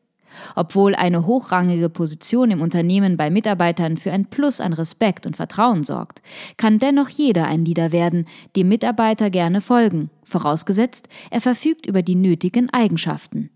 Obwohl 0.56 0.96
eine 0.96 1.24
hochrangige 1.24 1.88
Position 1.88 2.50
im 2.50 2.60
Unternehmen 2.60 3.16
bei 3.16 3.30
Mitarbeitern 3.30 3.96
für 3.96 4.10
ein 4.10 4.26
Plus 4.26 4.60
an 4.60 4.72
Respekt 4.72 5.24
und 5.24 5.36
Vertrauen 5.36 5.84
sorgt, 5.84 6.20
kann 6.56 6.80
dennoch 6.80 7.08
jeder 7.08 7.46
ein 7.46 7.64
Leader 7.64 7.92
werden, 7.92 8.26
dem 8.56 8.68
Mitarbeiter 8.68 9.30
gerne 9.30 9.60
folgen, 9.60 10.10
vorausgesetzt, 10.24 11.08
er 11.30 11.40
verfügt 11.40 11.86
über 11.86 12.02
die 12.02 12.16
nötigen 12.16 12.70
Eigenschaften. 12.70 13.50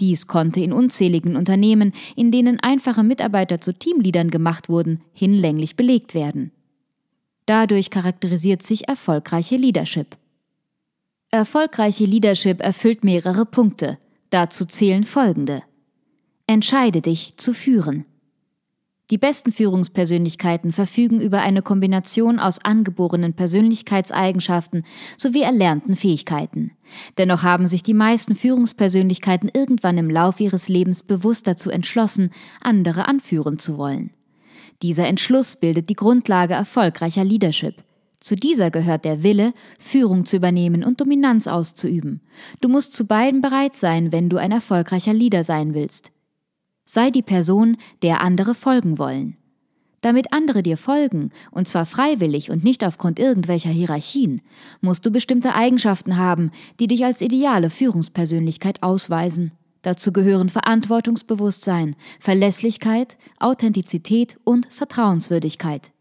Dies 0.00 0.26
konnte 0.26 0.60
in 0.60 0.72
unzähligen 0.72 1.36
Unternehmen, 1.36 1.92
in 2.16 2.32
denen 2.32 2.58
einfache 2.58 3.04
Mitarbeiter 3.04 3.60
zu 3.60 3.72
Teamleadern 3.72 4.30
gemacht 4.30 4.68
wurden, 4.68 5.02
hinlänglich 5.12 5.76
belegt 5.76 6.14
werden. 6.14 6.50
Dadurch 7.46 7.90
charakterisiert 7.90 8.62
sich 8.62 8.88
erfolgreiche 8.88 9.56
Leadership. 9.56 10.16
Erfolgreiche 11.30 12.04
Leadership 12.04 12.60
erfüllt 12.60 13.04
mehrere 13.04 13.46
Punkte. 13.46 13.98
Dazu 14.30 14.64
zählen 14.64 15.04
folgende. 15.04 15.62
Entscheide 16.46 17.00
dich 17.00 17.36
zu 17.36 17.54
führen. 17.54 18.04
Die 19.10 19.18
besten 19.18 19.52
Führungspersönlichkeiten 19.52 20.72
verfügen 20.72 21.20
über 21.20 21.42
eine 21.42 21.60
Kombination 21.60 22.38
aus 22.38 22.64
angeborenen 22.64 23.34
Persönlichkeitseigenschaften 23.34 24.84
sowie 25.18 25.42
erlernten 25.42 25.96
Fähigkeiten. 25.96 26.70
Dennoch 27.18 27.42
haben 27.42 27.66
sich 27.66 27.82
die 27.82 27.92
meisten 27.92 28.34
Führungspersönlichkeiten 28.34 29.50
irgendwann 29.52 29.98
im 29.98 30.08
Lauf 30.08 30.40
ihres 30.40 30.68
Lebens 30.68 31.02
bewusst 31.02 31.46
dazu 31.46 31.68
entschlossen, 31.68 32.30
andere 32.62 33.06
anführen 33.06 33.58
zu 33.58 33.76
wollen. 33.76 34.12
Dieser 34.82 35.06
Entschluss 35.06 35.54
bildet 35.56 35.88
die 35.88 35.94
Grundlage 35.94 36.54
erfolgreicher 36.54 37.22
Leadership. 37.22 37.76
Zu 38.18 38.34
dieser 38.34 38.70
gehört 38.70 39.04
der 39.04 39.22
Wille, 39.22 39.54
Führung 39.78 40.26
zu 40.26 40.36
übernehmen 40.36 40.84
und 40.84 41.00
Dominanz 41.00 41.46
auszuüben. 41.46 42.20
Du 42.60 42.68
musst 42.68 42.92
zu 42.92 43.06
beiden 43.06 43.42
bereit 43.42 43.74
sein, 43.76 44.12
wenn 44.12 44.28
du 44.28 44.36
ein 44.36 44.52
erfolgreicher 44.52 45.12
Leader 45.12 45.44
sein 45.44 45.74
willst. 45.74 46.12
Sei 46.84 47.10
die 47.10 47.22
Person, 47.22 47.76
der 48.02 48.20
andere 48.20 48.54
folgen 48.54 48.98
wollen. 48.98 49.36
Damit 50.02 50.32
andere 50.32 50.64
dir 50.64 50.76
folgen, 50.76 51.30
und 51.52 51.68
zwar 51.68 51.86
freiwillig 51.86 52.50
und 52.50 52.64
nicht 52.64 52.84
aufgrund 52.84 53.20
irgendwelcher 53.20 53.70
Hierarchien, 53.70 54.40
musst 54.80 55.06
du 55.06 55.12
bestimmte 55.12 55.54
Eigenschaften 55.54 56.16
haben, 56.16 56.50
die 56.80 56.88
dich 56.88 57.04
als 57.04 57.20
ideale 57.20 57.70
Führungspersönlichkeit 57.70 58.82
ausweisen. 58.82 59.52
Dazu 59.82 60.12
gehören 60.12 60.48
Verantwortungsbewusstsein, 60.48 61.96
Verlässlichkeit, 62.20 63.18
Authentizität 63.38 64.38
und 64.44 64.66
Vertrauenswürdigkeit. 64.66 65.92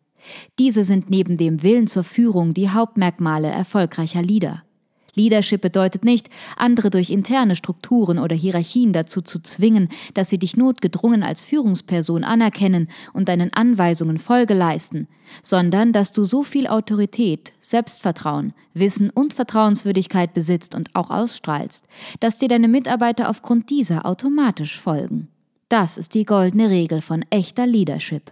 Diese 0.59 0.83
sind 0.83 1.09
neben 1.09 1.37
dem 1.37 1.63
Willen 1.63 1.87
zur 1.87 2.03
Führung 2.03 2.53
die 2.53 2.69
Hauptmerkmale 2.69 3.49
erfolgreicher 3.49 4.21
Leader. 4.21 4.63
Leadership 5.13 5.61
bedeutet 5.61 6.03
nicht, 6.03 6.29
andere 6.57 6.89
durch 6.89 7.09
interne 7.09 7.55
Strukturen 7.55 8.19
oder 8.19 8.35
Hierarchien 8.35 8.93
dazu 8.93 9.21
zu 9.21 9.41
zwingen, 9.41 9.89
dass 10.13 10.29
sie 10.29 10.37
dich 10.37 10.57
notgedrungen 10.57 11.23
als 11.23 11.43
Führungsperson 11.43 12.23
anerkennen 12.23 12.89
und 13.13 13.29
deinen 13.29 13.53
Anweisungen 13.53 14.19
Folge 14.19 14.53
leisten, 14.53 15.07
sondern 15.41 15.93
dass 15.93 16.11
du 16.11 16.23
so 16.23 16.43
viel 16.43 16.67
Autorität, 16.67 17.53
Selbstvertrauen, 17.59 18.53
Wissen 18.73 19.09
und 19.09 19.33
Vertrauenswürdigkeit 19.33 20.33
besitzt 20.33 20.75
und 20.75 20.95
auch 20.95 21.09
ausstrahlst, 21.09 21.85
dass 22.19 22.37
dir 22.37 22.47
deine 22.47 22.67
Mitarbeiter 22.67 23.29
aufgrund 23.29 23.69
dieser 23.69 24.05
automatisch 24.05 24.79
folgen. 24.79 25.27
Das 25.69 25.97
ist 25.97 26.15
die 26.15 26.25
goldene 26.25 26.69
Regel 26.69 27.01
von 27.01 27.23
echter 27.29 27.65
Leadership. 27.65 28.31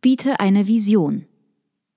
Biete 0.00 0.40
eine 0.40 0.66
Vision. 0.66 1.26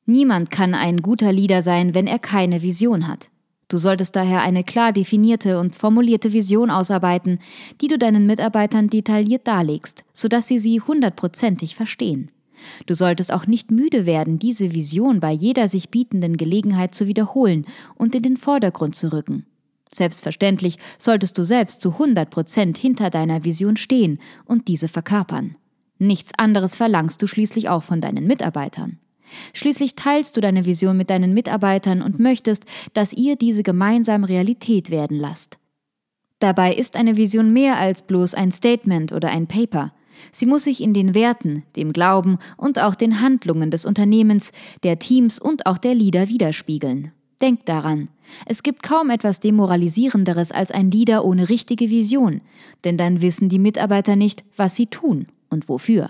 Niemand 0.05 0.51
kann 0.51 0.73
ein 0.73 1.01
guter 1.01 1.31
Leader 1.31 1.61
sein, 1.61 1.95
wenn 1.95 2.07
er 2.07 2.19
keine 2.19 2.61
Vision 2.61 3.07
hat. 3.07 3.29
Du 3.69 3.77
solltest 3.77 4.15
daher 4.15 4.41
eine 4.41 4.63
klar 4.63 4.91
definierte 4.91 5.59
und 5.59 5.75
formulierte 5.75 6.33
Vision 6.33 6.69
ausarbeiten, 6.69 7.39
die 7.81 7.87
du 7.87 7.97
deinen 7.97 8.27
Mitarbeitern 8.27 8.89
detailliert 8.89 9.47
darlegst, 9.47 10.03
sodass 10.13 10.47
sie 10.47 10.59
sie 10.59 10.81
hundertprozentig 10.81 11.75
verstehen. 11.75 12.29
Du 12.85 12.93
solltest 12.93 13.33
auch 13.33 13.47
nicht 13.47 13.71
müde 13.71 14.05
werden, 14.05 14.39
diese 14.39 14.73
Vision 14.73 15.19
bei 15.19 15.31
jeder 15.31 15.69
sich 15.69 15.89
bietenden 15.89 16.37
Gelegenheit 16.37 16.93
zu 16.93 17.07
wiederholen 17.07 17.65
und 17.95 18.13
in 18.13 18.23
den 18.23 18.37
Vordergrund 18.37 18.95
zu 18.95 19.11
rücken. 19.11 19.45
Selbstverständlich 19.91 20.77
solltest 20.97 21.37
du 21.37 21.43
selbst 21.43 21.81
zu 21.81 21.93
100 21.93 22.29
Prozent 22.29 22.77
hinter 22.77 23.09
deiner 23.09 23.43
Vision 23.43 23.77
stehen 23.77 24.19
und 24.45 24.67
diese 24.67 24.87
verkörpern. 24.87 25.55
Nichts 25.97 26.31
anderes 26.37 26.75
verlangst 26.75 27.21
du 27.21 27.27
schließlich 27.27 27.69
auch 27.69 27.83
von 27.83 28.01
deinen 28.01 28.27
Mitarbeitern. 28.27 28.99
Schließlich 29.53 29.95
teilst 29.95 30.37
du 30.37 30.41
deine 30.41 30.65
Vision 30.65 30.97
mit 30.97 31.09
deinen 31.09 31.33
Mitarbeitern 31.33 32.01
und 32.01 32.19
möchtest, 32.19 32.65
dass 32.93 33.13
ihr 33.13 33.35
diese 33.35 33.63
gemeinsam 33.63 34.23
Realität 34.23 34.89
werden 34.89 35.17
lasst. 35.17 35.57
Dabei 36.39 36.73
ist 36.73 36.97
eine 36.97 37.15
Vision 37.15 37.53
mehr 37.53 37.77
als 37.77 38.01
bloß 38.01 38.33
ein 38.35 38.51
Statement 38.51 39.13
oder 39.13 39.29
ein 39.29 39.47
Paper. 39.47 39.93
Sie 40.31 40.45
muss 40.45 40.65
sich 40.65 40.81
in 40.81 40.93
den 40.93 41.15
Werten, 41.15 41.63
dem 41.75 41.93
Glauben 41.93 42.37
und 42.57 42.79
auch 42.79 42.95
den 42.95 43.21
Handlungen 43.21 43.71
des 43.71 43.85
Unternehmens, 43.85 44.51
der 44.83 44.99
Teams 44.99 45.39
und 45.39 45.65
auch 45.65 45.77
der 45.77 45.95
Leader 45.95 46.29
widerspiegeln. 46.29 47.11
Denk 47.41 47.65
daran, 47.65 48.09
es 48.45 48.63
gibt 48.63 48.83
kaum 48.83 49.09
etwas 49.09 49.39
Demoralisierenderes 49.39 50.51
als 50.51 50.71
ein 50.71 50.91
Leader 50.91 51.25
ohne 51.25 51.49
richtige 51.49 51.89
Vision, 51.89 52.41
denn 52.83 52.97
dann 52.97 53.21
wissen 53.21 53.49
die 53.49 53.59
Mitarbeiter 53.59 54.15
nicht, 54.15 54.43
was 54.55 54.75
sie 54.75 54.87
tun 54.87 55.27
und 55.49 55.67
wofür. 55.67 56.09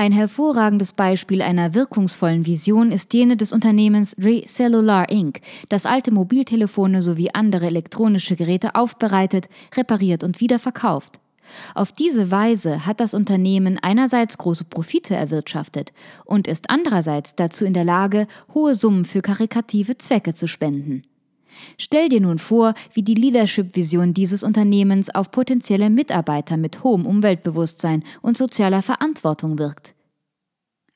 Ein 0.00 0.12
hervorragendes 0.12 0.94
Beispiel 0.94 1.42
einer 1.42 1.74
wirkungsvollen 1.74 2.46
Vision 2.46 2.90
ist 2.90 3.12
jene 3.12 3.36
des 3.36 3.52
Unternehmens 3.52 4.16
Recellular 4.18 5.10
Inc., 5.10 5.42
das 5.68 5.84
alte 5.84 6.10
Mobiltelefone 6.10 7.02
sowie 7.02 7.28
andere 7.34 7.66
elektronische 7.66 8.34
Geräte 8.34 8.76
aufbereitet, 8.76 9.50
repariert 9.76 10.24
und 10.24 10.40
wieder 10.40 10.58
verkauft. 10.58 11.20
Auf 11.74 11.92
diese 11.92 12.30
Weise 12.30 12.86
hat 12.86 12.98
das 12.98 13.12
Unternehmen 13.12 13.78
einerseits 13.78 14.38
große 14.38 14.64
Profite 14.64 15.16
erwirtschaftet 15.16 15.92
und 16.24 16.48
ist 16.48 16.70
andererseits 16.70 17.34
dazu 17.34 17.66
in 17.66 17.74
der 17.74 17.84
Lage, 17.84 18.26
hohe 18.54 18.74
Summen 18.74 19.04
für 19.04 19.20
karikative 19.20 19.98
Zwecke 19.98 20.32
zu 20.32 20.48
spenden. 20.48 21.02
Stell 21.78 22.08
dir 22.08 22.20
nun 22.20 22.38
vor, 22.38 22.74
wie 22.92 23.02
die 23.02 23.14
Leadership-Vision 23.14 24.14
dieses 24.14 24.42
Unternehmens 24.42 25.14
auf 25.14 25.30
potenzielle 25.30 25.90
Mitarbeiter 25.90 26.56
mit 26.56 26.84
hohem 26.84 27.06
Umweltbewusstsein 27.06 28.02
und 28.22 28.36
sozialer 28.36 28.82
Verantwortung 28.82 29.58
wirkt. 29.58 29.94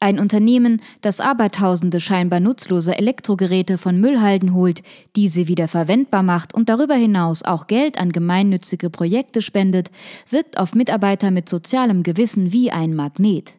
Ein 0.05 0.19
Unternehmen, 0.19 0.83
das 1.01 1.21
Abertausende 1.21 1.99
scheinbar 1.99 2.39
nutzlose 2.39 2.95
Elektrogeräte 2.95 3.79
von 3.79 3.99
Müllhalden 3.99 4.53
holt, 4.53 4.83
diese 5.17 5.49
wieder 5.49 5.67
verwendbar 5.67 6.23
macht 6.23 6.53
und 6.53 6.69
darüber 6.69 6.95
hinaus 6.95 7.43
auch 7.43 7.69
Geld 7.69 7.99
an 7.99 8.13
gemeinnützige 8.13 8.91
Projekte 8.91 9.41
spendet, 9.41 9.91
wirkt 10.29 10.59
auf 10.59 10.75
Mitarbeiter 10.75 11.31
mit 11.31 11.49
sozialem 11.49 12.03
Gewissen 12.03 12.53
wie 12.53 12.71
ein 12.71 12.95
Magnet. 12.95 13.55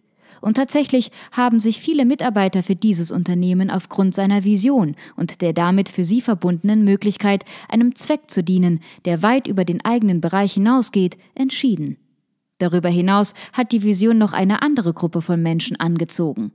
Und 0.46 0.58
tatsächlich 0.58 1.10
haben 1.32 1.60
sich 1.60 1.80
viele 1.80 2.06
Mitarbeiter 2.06 2.62
für 2.62 2.75
dieses 2.75 3.10
Unternehmen 3.10 3.72
aufgrund 3.72 4.14
seiner 4.14 4.44
Vision 4.44 4.96
und 5.16 5.42
der 5.42 5.54
damit 5.54 5.90
für 5.90 6.04
sie 6.04 6.22
verbundenen 6.22 6.84
Möglichkeit, 6.84 7.44
einem 7.68 7.96
Zweck 7.96 8.30
zu 8.30 8.44
dienen, 8.44 8.80
der 9.06 9.24
weit 9.24 9.48
über 9.48 9.66
den 9.66 9.84
eigenen 9.84 10.22
Bereich 10.22 10.54
hinausgeht, 10.54 11.18
entschieden. 11.34 11.98
Darüber 12.60 12.90
hinaus 12.90 13.34
hat 13.54 13.72
die 13.72 13.82
Vision 13.82 14.20
noch 14.20 14.34
eine 14.34 14.62
andere 14.62 14.94
Gruppe 14.94 15.24
von 15.24 15.42
Menschen 15.42 15.80
angezogen. 15.80 16.52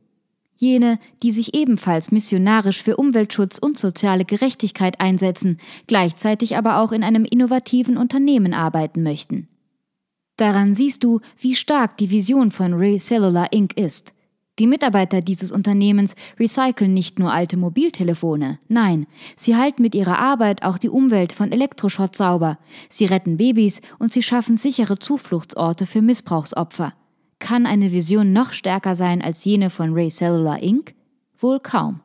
Jene, 0.54 1.00
die 1.24 1.32
sich 1.32 1.56
ebenfalls 1.56 2.12
missionarisch 2.12 2.84
für 2.84 2.96
Umweltschutz 2.96 3.58
und 3.58 3.76
soziale 3.76 4.24
Gerechtigkeit 4.24 5.00
einsetzen, 5.00 5.58
gleichzeitig 5.88 6.56
aber 6.56 6.78
auch 6.78 6.92
in 6.92 7.02
einem 7.02 7.24
innovativen 7.24 7.96
Unternehmen 7.96 8.54
arbeiten 8.54 9.02
möchten. 9.02 9.48
Daran 10.40 10.72
siehst 10.72 11.04
du, 11.04 11.20
wie 11.38 11.54
stark 11.54 11.98
die 11.98 12.10
Vision 12.10 12.50
von 12.50 12.72
Ray 12.72 12.98
Cellular 12.98 13.52
Inc. 13.52 13.76
ist. 13.76 14.14
Die 14.58 14.66
Mitarbeiter 14.66 15.20
dieses 15.20 15.52
Unternehmens 15.52 16.14
recyceln 16.38 16.94
nicht 16.94 17.18
nur 17.18 17.30
alte 17.30 17.58
Mobiltelefone, 17.58 18.58
nein, 18.66 19.06
sie 19.36 19.56
halten 19.56 19.82
mit 19.82 19.94
ihrer 19.94 20.18
Arbeit 20.18 20.62
auch 20.62 20.78
die 20.78 20.88
Umwelt 20.88 21.34
von 21.34 21.52
Elektroschrott 21.52 22.16
sauber, 22.16 22.58
sie 22.88 23.04
retten 23.04 23.36
Babys 23.36 23.82
und 23.98 24.14
sie 24.14 24.22
schaffen 24.22 24.56
sichere 24.56 24.98
Zufluchtsorte 24.98 25.84
für 25.84 26.00
Missbrauchsopfer. 26.00 26.94
Kann 27.38 27.66
eine 27.66 27.92
Vision 27.92 28.32
noch 28.32 28.54
stärker 28.54 28.94
sein 28.94 29.20
als 29.20 29.44
jene 29.44 29.68
von 29.68 29.92
Ray 29.92 30.08
Cellular 30.08 30.62
Inc? 30.62 30.94
Wohl 31.38 31.60
kaum. 31.60 32.00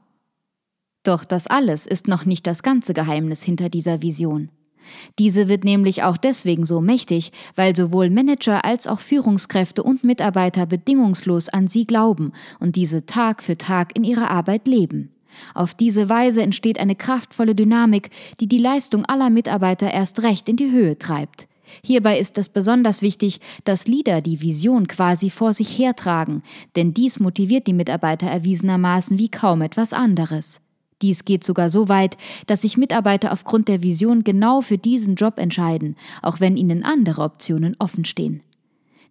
Doch 1.04 1.24
das 1.24 1.48
alles 1.48 1.88
ist 1.88 2.10
noch 2.10 2.25
nicht 2.25 2.46
das 2.48 2.63
ganze 2.63 2.94
Geheimnis 2.94 3.44
hinter 3.44 3.70
dieser 3.70 4.01
Vision. 4.01 4.50
Diese 5.20 5.48
wird 5.50 5.63
nämlich 5.63 6.04
auch 6.04 6.18
deswegen 6.18 6.65
so 6.65 6.82
mächtig, 6.82 7.32
weil 7.56 7.75
sowohl 7.75 8.10
Manager 8.10 8.65
als 8.65 8.88
auch 8.88 9.00
Führungskräfte 9.00 9.84
und 9.84 10.04
Mitarbeiter 10.04 10.65
bedingungslos 10.65 11.50
an 11.50 11.68
sie 11.68 11.86
glauben 11.86 12.34
und 12.60 12.75
diese 12.75 13.06
Tag 13.06 13.44
für 13.44 13.58
Tag 13.58 13.96
in 13.96 14.04
ihrer 14.04 14.32
Arbeit 14.32 14.68
leben. 14.68 15.12
Auf 15.54 15.74
diese 15.74 16.10
Weise 16.10 16.42
entsteht 16.42 16.80
eine 16.80 16.96
kraftvolle 16.96 17.56
Dynamik, 17.56 18.10
die 18.39 18.48
die 18.48 18.58
Leistung 18.58 19.06
aller 19.06 19.30
Mitarbeiter 19.30 19.92
erst 19.92 20.24
recht 20.24 20.48
in 20.50 20.56
die 20.56 20.72
Höhe 20.72 20.98
treibt. 20.98 21.48
Hierbei 21.84 22.20
ist 22.20 22.38
es 22.38 22.50
besonders 22.50 23.01
wichtig, 23.01 23.39
dass 23.63 23.88
Leader 23.88 24.22
die 24.22 24.42
Vision 24.42 24.88
quasi 24.88 25.30
vor 25.30 25.54
sich 25.54 25.77
hertragen, 25.77 26.44
denn 26.75 26.94
dies 26.94 27.20
motiviert 27.20 27.68
die 27.68 27.74
Mitarbeiter 27.74 28.27
erwiesenermaßen 28.27 29.18
wie 29.18 29.30
kaum 29.30 29.62
etwas 29.62 29.94
anderes. 29.94 30.62
Dies 31.01 31.25
geht 31.25 31.43
sogar 31.43 31.69
so 31.69 31.89
weit, 31.89 32.17
dass 32.47 32.61
sich 32.61 32.77
Mitarbeiter 32.77 33.33
aufgrund 33.33 33.67
der 33.67 33.83
Vision 33.83 34.23
genau 34.23 34.61
für 34.61 34.77
diesen 34.77 35.15
Job 35.15 35.37
entscheiden, 35.37 35.95
auch 36.21 36.39
wenn 36.39 36.57
ihnen 36.57 36.83
andere 36.83 37.21
Optionen 37.21 37.75
offenstehen. 37.79 38.41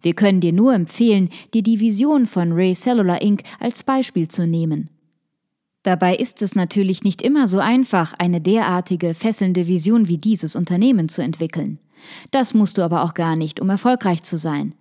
Wir 0.01 0.13
können 0.13 0.39
dir 0.39 0.53
nur 0.53 0.73
empfehlen, 0.73 1.29
dir 1.53 1.63
die 1.63 1.79
Vision 1.79 2.27
von 2.27 2.51
Ray 2.51 2.75
Cellular 2.75 3.21
Inc. 3.21 3.43
als 3.59 3.83
Beispiel 3.83 4.27
zu 4.27 4.45
nehmen. 4.45 4.89
Dabei 5.83 6.15
ist 6.15 6.41
es 6.41 6.55
natürlich 6.55 7.03
nicht 7.03 7.21
immer 7.21 7.47
so 7.47 7.59
einfach, 7.59 8.13
eine 8.17 8.41
derartige 8.41 9.13
fesselnde 9.13 9.67
Vision 9.67 10.07
wie 10.07 10.17
dieses 10.17 10.55
Unternehmen 10.55 11.09
zu 11.09 11.21
entwickeln. 11.21 11.79
Das 12.31 12.53
musst 12.55 12.77
du 12.77 12.81
aber 12.81 13.03
auch 13.03 13.13
gar 13.13 13.35
nicht, 13.35 13.59
um 13.59 13.69
erfolgreich 13.69 14.23
zu 14.23 14.37
sein. 14.37 14.73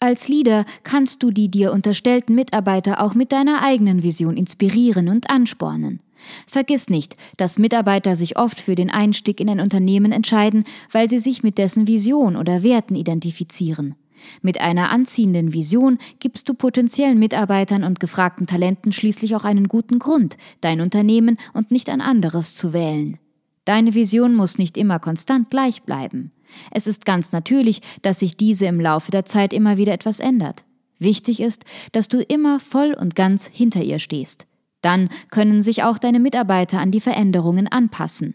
Als 0.00 0.28
Leader 0.28 0.64
kannst 0.82 1.22
du 1.22 1.30
die 1.30 1.48
dir 1.48 1.72
unterstellten 1.72 2.34
Mitarbeiter 2.34 3.00
auch 3.00 3.14
mit 3.14 3.32
deiner 3.32 3.62
eigenen 3.62 4.02
Vision 4.02 4.36
inspirieren 4.36 5.08
und 5.08 5.30
anspornen. 5.30 6.00
Vergiss 6.46 6.88
nicht, 6.88 7.16
dass 7.36 7.58
Mitarbeiter 7.58 8.16
sich 8.16 8.38
oft 8.38 8.60
für 8.60 8.74
den 8.74 8.90
Einstieg 8.90 9.40
in 9.40 9.48
ein 9.48 9.60
Unternehmen 9.60 10.12
entscheiden, 10.12 10.64
weil 10.90 11.08
sie 11.08 11.18
sich 11.18 11.42
mit 11.42 11.58
dessen 11.58 11.86
Vision 11.86 12.36
oder 12.36 12.62
Werten 12.62 12.94
identifizieren. 12.94 13.94
Mit 14.42 14.60
einer 14.60 14.90
anziehenden 14.90 15.52
Vision 15.52 15.98
gibst 16.18 16.48
du 16.48 16.54
potenziellen 16.54 17.18
Mitarbeitern 17.18 17.84
und 17.84 18.00
gefragten 18.00 18.46
Talenten 18.46 18.92
schließlich 18.92 19.36
auch 19.36 19.44
einen 19.44 19.68
guten 19.68 19.98
Grund, 19.98 20.36
dein 20.60 20.80
Unternehmen 20.80 21.38
und 21.52 21.70
nicht 21.70 21.90
ein 21.90 22.00
anderes 22.00 22.54
zu 22.54 22.72
wählen. 22.72 23.18
Deine 23.64 23.94
Vision 23.94 24.34
muss 24.34 24.58
nicht 24.58 24.76
immer 24.76 24.98
konstant 24.98 25.50
gleich 25.50 25.82
bleiben. 25.82 26.32
Es 26.70 26.86
ist 26.86 27.06
ganz 27.06 27.32
natürlich, 27.32 27.80
dass 28.02 28.20
sich 28.20 28.36
diese 28.36 28.66
im 28.66 28.80
Laufe 28.80 29.10
der 29.10 29.24
Zeit 29.24 29.52
immer 29.52 29.76
wieder 29.76 29.92
etwas 29.92 30.20
ändert. 30.20 30.64
Wichtig 30.98 31.40
ist, 31.40 31.64
dass 31.92 32.08
du 32.08 32.22
immer 32.22 32.60
voll 32.60 32.94
und 32.94 33.16
ganz 33.16 33.46
hinter 33.46 33.82
ihr 33.82 33.98
stehst. 33.98 34.46
Dann 34.84 35.08
können 35.30 35.62
sich 35.62 35.82
auch 35.82 35.96
deine 35.96 36.20
Mitarbeiter 36.20 36.78
an 36.78 36.90
die 36.90 37.00
Veränderungen 37.00 37.66
anpassen. 37.66 38.34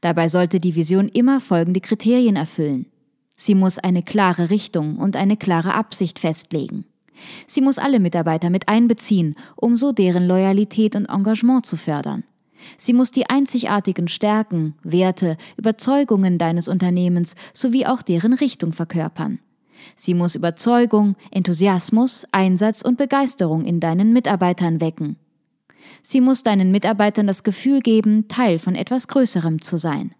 Dabei 0.00 0.28
sollte 0.28 0.60
die 0.60 0.76
Vision 0.76 1.08
immer 1.08 1.40
folgende 1.40 1.80
Kriterien 1.80 2.36
erfüllen. 2.36 2.86
Sie 3.34 3.56
muss 3.56 3.78
eine 3.78 4.04
klare 4.04 4.48
Richtung 4.48 4.98
und 4.98 5.16
eine 5.16 5.36
klare 5.36 5.74
Absicht 5.74 6.20
festlegen. 6.20 6.84
Sie 7.48 7.60
muss 7.60 7.78
alle 7.78 7.98
Mitarbeiter 7.98 8.48
mit 8.48 8.68
einbeziehen, 8.68 9.34
um 9.56 9.76
so 9.76 9.90
deren 9.90 10.28
Loyalität 10.28 10.94
und 10.94 11.06
Engagement 11.06 11.66
zu 11.66 11.76
fördern. 11.76 12.22
Sie 12.76 12.92
muss 12.92 13.10
die 13.10 13.28
einzigartigen 13.28 14.06
Stärken, 14.06 14.74
Werte, 14.84 15.36
Überzeugungen 15.56 16.38
deines 16.38 16.68
Unternehmens 16.68 17.34
sowie 17.52 17.86
auch 17.86 18.02
deren 18.02 18.34
Richtung 18.34 18.72
verkörpern. 18.72 19.40
Sie 19.96 20.14
muss 20.14 20.36
Überzeugung, 20.36 21.16
Enthusiasmus, 21.32 22.24
Einsatz 22.30 22.82
und 22.82 22.98
Begeisterung 22.98 23.64
in 23.64 23.80
deinen 23.80 24.12
Mitarbeitern 24.12 24.80
wecken. 24.80 25.16
Sie 26.02 26.20
muss 26.20 26.42
deinen 26.42 26.70
Mitarbeitern 26.70 27.26
das 27.26 27.42
Gefühl 27.42 27.80
geben, 27.80 28.28
Teil 28.28 28.58
von 28.58 28.74
etwas 28.74 29.08
Größerem 29.08 29.62
zu 29.62 29.78
sein. 29.78 30.14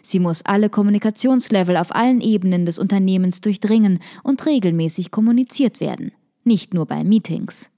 Sie 0.00 0.20
muss 0.20 0.44
alle 0.44 0.70
Kommunikationslevel 0.70 1.76
auf 1.76 1.94
allen 1.94 2.20
Ebenen 2.20 2.66
des 2.66 2.78
Unternehmens 2.78 3.40
durchdringen 3.40 3.98
und 4.22 4.46
regelmäßig 4.46 5.10
kommuniziert 5.10 5.80
werden, 5.80 6.12
nicht 6.44 6.72
nur 6.74 6.86
bei 6.86 7.04
Meetings. 7.04 7.70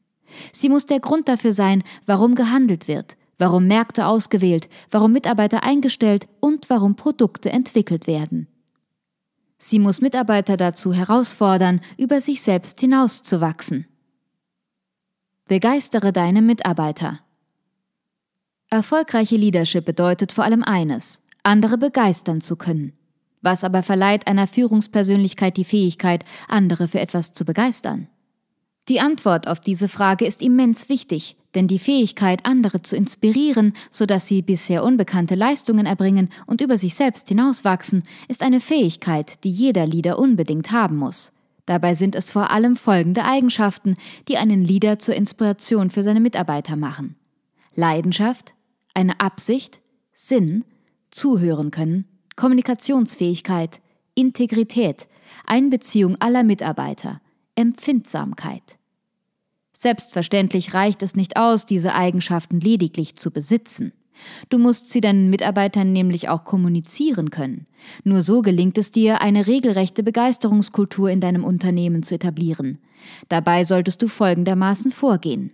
Sie 0.53 0.69
muss 0.69 0.87
der 0.87 1.01
Grund 1.01 1.29
dafür 1.29 1.53
sein, 1.53 1.83
warum 2.07 2.35
gehandelt 2.35 2.89
wird, 2.89 3.17
warum 3.39 3.67
Märkte 3.67 4.07
ausgewählt, 4.07 4.69
warum 4.91 5.13
Mitarbeiter 5.13 5.63
eingestellt 5.63 6.27
und 6.41 6.71
warum 6.71 6.97
Produkte 6.97 7.51
entwickelt 7.51 8.07
werden. 8.07 8.49
Sie 9.59 9.79
muss 9.79 10.01
Mitarbeiter 10.01 10.57
dazu 10.57 10.93
herausfordern, 10.93 11.81
über 11.97 12.21
sich 12.21 12.43
selbst 12.43 12.81
hinauszuwachsen. 12.81 13.87
Begeistere 15.47 16.11
deine 16.11 16.41
Mitarbeiter. 16.41 17.21
Erfolgreiche 18.71 19.37
Leadership 19.37 19.85
bedeutet 19.85 20.33
vor 20.33 20.43
allem 20.43 20.63
eines, 20.63 21.21
andere 21.43 21.77
begeistern 21.77 22.41
zu 22.41 22.57
können. 22.57 22.95
Was 23.43 23.63
aber 23.63 23.83
verleiht 23.83 24.27
einer 24.27 24.47
Führungspersönlichkeit 24.47 25.59
die 25.59 25.67
Fähigkeit, 25.67 26.25
andere 26.49 26.89
für 26.89 26.99
etwas 26.99 27.35
zu 27.35 27.45
begeistern? 27.45 28.09
Die 28.89 29.01
Antwort 29.01 29.47
auf 29.47 29.61
diese 29.61 29.89
Frage 29.89 30.25
ist 30.25 30.41
immens 30.41 30.89
wichtig, 30.89 31.37
denn 31.55 31.69
die 31.69 31.79
Fähigkeit, 31.79 32.47
andere 32.47 32.81
zu 32.81 32.97
inspirieren, 32.97 33.75
sodass 33.91 34.27
sie 34.27 34.41
bisher 34.41 34.83
unbekannte 34.83 35.35
Leistungen 35.35 35.85
erbringen 35.85 36.31
und 36.47 36.63
über 36.63 36.79
sich 36.79 36.95
selbst 36.95 37.29
hinauswachsen, 37.29 38.05
ist 38.29 38.43
eine 38.43 38.61
Fähigkeit, 38.61 39.45
die 39.45 39.51
jeder 39.51 39.85
Leader 39.85 40.19
unbedingt 40.19 40.73
haben 40.73 40.97
muss. 40.97 41.34
Dabei 41.67 41.95
sind 41.95 42.15
es 42.15 42.31
vor 42.31 42.51
allem 42.51 42.77
folgende 42.77 43.25
Eigenschaften, 43.25 43.97
die 44.29 44.37
einen 44.37 44.65
Leader 44.65 44.99
zur 44.99 45.15
Inspiration 45.15 45.91
für 45.91 46.03
seine 46.03 46.21
Mitarbeiter 46.21 46.77
machen. 46.77 47.17
Leidenschaft, 47.75 48.55
eine 48.93 49.21
Absicht, 49.21 49.81
Sinn, 50.13 50.65
zuhören 51.11 51.71
können, 51.71 52.07
Kommunikationsfähigkeit, 52.37 53.81
Integrität, 54.15 55.09
Einbeziehung 55.47 56.17
aller 56.21 56.43
Mitarbeiter, 56.43 57.21
Empfindsamkeit. 57.55 58.79
Selbstverständlich 59.73 60.75
reicht 60.75 61.03
es 61.03 61.17
nicht 61.17 61.37
aus, 61.37 61.67
diese 61.67 61.95
Eigenschaften 61.95 62.61
lediglich 62.61 63.17
zu 63.17 63.31
besitzen. 63.31 63.93
Du 64.49 64.59
musst 64.59 64.91
sie 64.91 65.01
deinen 65.01 65.31
Mitarbeitern 65.31 65.93
nämlich 65.93 66.29
auch 66.29 66.45
kommunizieren 66.45 67.31
können. 67.31 67.67
Nur 68.05 68.23
so 68.23 68.43
gelingt 68.43 68.79
es 68.79 68.93
dir, 68.93 69.21
eine 69.21 69.47
regelrechte 69.47 70.03
Begeisterungskultur 70.03 71.11
in 71.11 71.21
deinem 71.21 71.45
Unternehmen 71.45 72.03
zu 72.03 72.15
etablieren. 72.15 72.79
Dabei 73.29 73.65
solltest 73.65 74.03
du 74.03 74.09
folgendermaßen 74.09 74.93
vorgehen. 74.93 75.53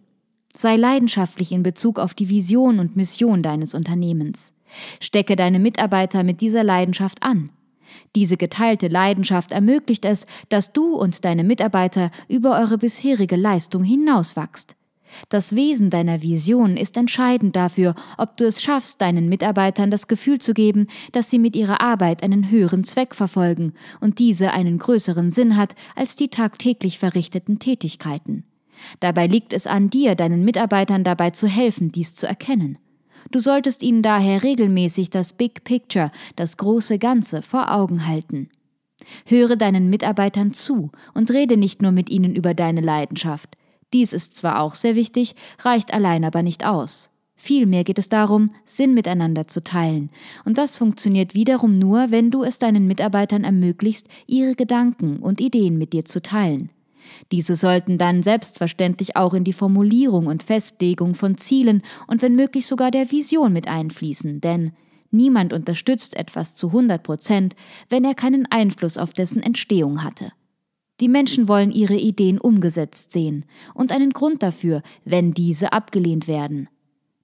Sei 0.54 0.76
leidenschaftlich 0.76 1.52
in 1.52 1.62
Bezug 1.62 1.98
auf 1.98 2.14
die 2.14 2.28
Vision 2.28 2.80
und 2.80 2.96
Mission 2.96 3.42
deines 3.42 3.74
Unternehmens. 3.74 4.52
Stecke 5.00 5.36
deine 5.36 5.58
Mitarbeiter 5.58 6.22
mit 6.22 6.40
dieser 6.40 6.64
Leidenschaft 6.64 7.22
an. 7.22 7.50
Diese 8.14 8.36
geteilte 8.36 8.88
Leidenschaft 8.88 9.52
ermöglicht 9.52 10.04
es, 10.04 10.26
dass 10.48 10.72
du 10.72 10.94
und 10.94 11.24
deine 11.24 11.44
Mitarbeiter 11.44 12.10
über 12.28 12.58
eure 12.58 12.78
bisherige 12.78 13.36
Leistung 13.36 13.82
hinauswachst. 13.84 14.76
Das 15.28 15.54
Wesen 15.54 15.90
deiner 15.90 16.22
Vision 16.22 16.76
ist 16.76 16.96
entscheidend 16.96 17.56
dafür, 17.56 17.94
ob 18.18 18.36
du 18.36 18.46
es 18.46 18.62
schaffst, 18.62 19.00
deinen 19.00 19.28
Mitarbeitern 19.28 19.90
das 19.90 20.08
Gefühl 20.08 20.38
zu 20.38 20.54
geben, 20.54 20.86
dass 21.12 21.30
sie 21.30 21.38
mit 21.38 21.56
ihrer 21.56 21.80
Arbeit 21.80 22.22
einen 22.22 22.50
höheren 22.50 22.84
Zweck 22.84 23.14
verfolgen 23.14 23.74
und 24.00 24.18
diese 24.18 24.52
einen 24.52 24.78
größeren 24.78 25.30
Sinn 25.30 25.56
hat 25.56 25.74
als 25.96 26.16
die 26.16 26.28
tagtäglich 26.28 26.98
verrichteten 26.98 27.58
Tätigkeiten. 27.58 28.44
Dabei 29.00 29.26
liegt 29.26 29.52
es 29.52 29.66
an 29.66 29.90
dir, 29.90 30.14
deinen 30.14 30.44
Mitarbeitern 30.44 31.04
dabei 31.04 31.30
zu 31.30 31.46
helfen, 31.46 31.92
dies 31.92 32.14
zu 32.14 32.26
erkennen. 32.26 32.78
Du 33.30 33.38
solltest 33.38 33.82
ihnen 33.82 34.02
daher 34.02 34.42
regelmäßig 34.42 35.10
das 35.10 35.34
Big 35.34 35.64
Picture, 35.64 36.10
das 36.36 36.56
große 36.56 36.98
Ganze, 36.98 37.42
vor 37.42 37.72
Augen 37.72 38.06
halten. 38.06 38.48
Höre 39.26 39.56
deinen 39.56 39.90
Mitarbeitern 39.90 40.52
zu 40.52 40.90
und 41.14 41.30
rede 41.30 41.56
nicht 41.56 41.82
nur 41.82 41.92
mit 41.92 42.10
ihnen 42.10 42.34
über 42.34 42.54
deine 42.54 42.80
Leidenschaft. 42.80 43.56
Dies 43.92 44.12
ist 44.12 44.36
zwar 44.36 44.60
auch 44.60 44.74
sehr 44.74 44.94
wichtig, 44.94 45.34
reicht 45.60 45.92
allein 45.92 46.24
aber 46.24 46.42
nicht 46.42 46.64
aus. 46.64 47.10
Vielmehr 47.36 47.84
geht 47.84 47.98
es 47.98 48.10
darum, 48.10 48.50
Sinn 48.66 48.92
miteinander 48.92 49.48
zu 49.48 49.64
teilen. 49.64 50.10
Und 50.44 50.58
das 50.58 50.76
funktioniert 50.76 51.34
wiederum 51.34 51.78
nur, 51.78 52.10
wenn 52.10 52.30
du 52.30 52.42
es 52.42 52.58
deinen 52.58 52.86
Mitarbeitern 52.86 53.44
ermöglicht, 53.44 54.08
ihre 54.26 54.54
Gedanken 54.54 55.20
und 55.20 55.40
Ideen 55.40 55.78
mit 55.78 55.94
dir 55.94 56.04
zu 56.04 56.20
teilen. 56.20 56.68
Diese 57.32 57.56
sollten 57.56 57.96
dann 57.96 58.22
selbstverständlich 58.22 59.16
auch 59.16 59.34
in 59.34 59.44
die 59.44 59.54
Formulierung 59.54 60.26
und 60.26 60.42
Festlegung 60.42 61.14
von 61.14 61.38
Zielen 61.38 61.82
und 62.06 62.20
wenn 62.22 62.36
möglich 62.36 62.66
sogar 62.66 62.90
der 62.90 63.10
Vision 63.10 63.52
mit 63.52 63.68
einfließen, 63.68 64.42
denn 64.42 64.72
niemand 65.10 65.52
unterstützt 65.52 66.16
etwas 66.16 66.54
zu 66.54 66.68
100 66.68 67.02
Prozent, 67.02 67.56
wenn 67.88 68.04
er 68.04 68.14
keinen 68.14 68.46
Einfluss 68.50 68.98
auf 68.98 69.12
dessen 69.12 69.42
Entstehung 69.42 70.04
hatte. 70.04 70.32
Die 71.00 71.08
Menschen 71.08 71.48
wollen 71.48 71.70
ihre 71.70 71.96
Ideen 71.96 72.38
umgesetzt 72.38 73.12
sehen 73.12 73.44
und 73.74 73.90
einen 73.90 74.10
Grund 74.10 74.42
dafür, 74.42 74.82
wenn 75.04 75.32
diese 75.32 75.72
abgelehnt 75.72 76.28
werden. 76.28 76.68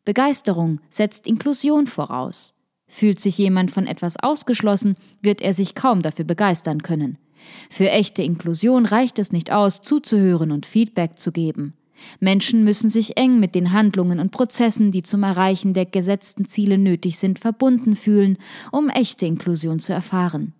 Begeisterung 0.05 0.81
setzt 0.89 1.27
Inklusion 1.27 1.87
voraus. 1.87 2.55
Fühlt 2.89 3.21
sich 3.21 3.37
jemand 3.37 3.71
von 3.71 3.87
etwas 3.87 4.17
ausgeschlossen, 4.19 4.95
wird 5.21 5.43
er 5.43 5.53
sich 5.53 5.75
kaum 5.75 6.03
dafür 6.03 6.25
begeistern 6.25 6.83
können. 6.83 7.19
Für 7.69 7.91
echte 7.91 8.23
Inklusion 8.23 8.87
reicht 8.87 9.19
es 9.19 9.33
nicht 9.33 9.53
aus, 9.53 9.83
zuzuhören 9.83 10.53
und 10.53 10.65
Feedback 10.65 11.19
zu 11.19 11.33
geben. 11.33 11.75
Menschen 12.21 12.65
müssen 12.65 12.91
sich 12.91 13.17
eng 13.17 13.41
mit 13.41 13.55
den 13.55 13.73
Handlungen 13.73 14.21
und 14.21 14.31
Prozessen, 14.31 14.93
die 14.93 15.03
zum 15.03 15.23
Erreichen 15.23 15.75
der 15.75 15.87
gesetzten 15.87 16.45
Ziele 16.45 16.79
nötig 16.79 17.19
sind, 17.19 17.39
verbunden 17.39 17.97
fühlen, 17.97 18.39
um 18.71 18.89
echte 18.89 19.27
Inklusion 19.27 19.81
zu 19.81 19.93
erfahren. 19.93 20.53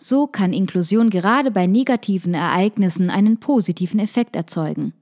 So 0.00 0.28
kann 0.28 0.52
Inklusion 0.52 1.10
gerade 1.10 1.50
bei 1.50 1.66
negativen 1.66 2.32
Ereignissen 2.32 3.10
einen 3.10 3.38
positiven 3.40 3.98
Effekt 3.98 4.36
erzeugen. 4.36 4.92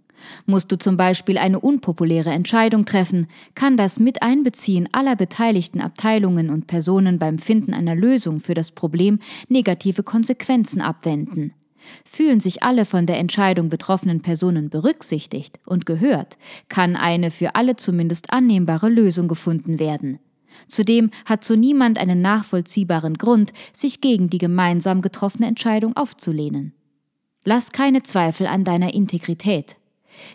Musst 0.47 0.73
du 0.73 0.79
zum 0.79 0.97
Beispiel 0.97 1.37
eine 1.37 1.61
unpopuläre 1.61 2.31
Entscheidung 2.31 2.87
treffen, 2.87 3.27
kann 3.55 3.77
das 3.77 3.99
Miteinbeziehen 3.99 4.89
aller 4.93 5.15
beteiligten 5.15 5.83
Abteilungen 5.83 6.49
und 6.49 6.67
Personen 6.67 7.19
beim 7.19 7.39
Finden 7.39 7.75
einer 7.75 7.95
Lösung 7.95 8.41
für 8.41 8.55
das 8.55 8.71
Problem 8.71 9.19
negative 9.51 10.03
Konsequenzen 10.03 10.81
abwenden. 10.81 11.53
Fühlen 12.07 12.41
sich 12.41 12.63
alle 12.63 12.87
von 12.87 13.05
der 13.05 13.19
Entscheidung 13.19 13.69
betroffenen 13.69 14.23
Personen 14.23 14.71
berücksichtigt 14.71 15.61
und 15.67 15.85
gehört, 15.85 16.39
kann 16.71 16.97
eine 16.97 17.31
für 17.31 17.55
alle 17.55 17.77
zumindest 17.77 18.33
annehmbare 18.33 18.89
Lösung 18.89 19.29
gefunden 19.29 19.79
werden. 19.79 20.21
Zudem 20.69 21.11
hat 21.25 21.45
so 21.45 21.57
niemand 21.57 21.99
einen 21.99 22.21
nachvollziehbaren 22.21 23.15
Grund, 23.15 23.53
sich 23.73 24.01
gegen 24.01 24.31
die 24.31 24.39
gemeinsam 24.39 25.03
getroffene 25.03 25.47
Entscheidung 25.47 25.97
aufzulehnen. 25.97 26.73
Lass 27.45 27.73
keine 27.73 28.03
Zweifel 28.03 28.47
an 28.47 28.65
deiner 28.65 28.93
Integrität. 28.93 29.77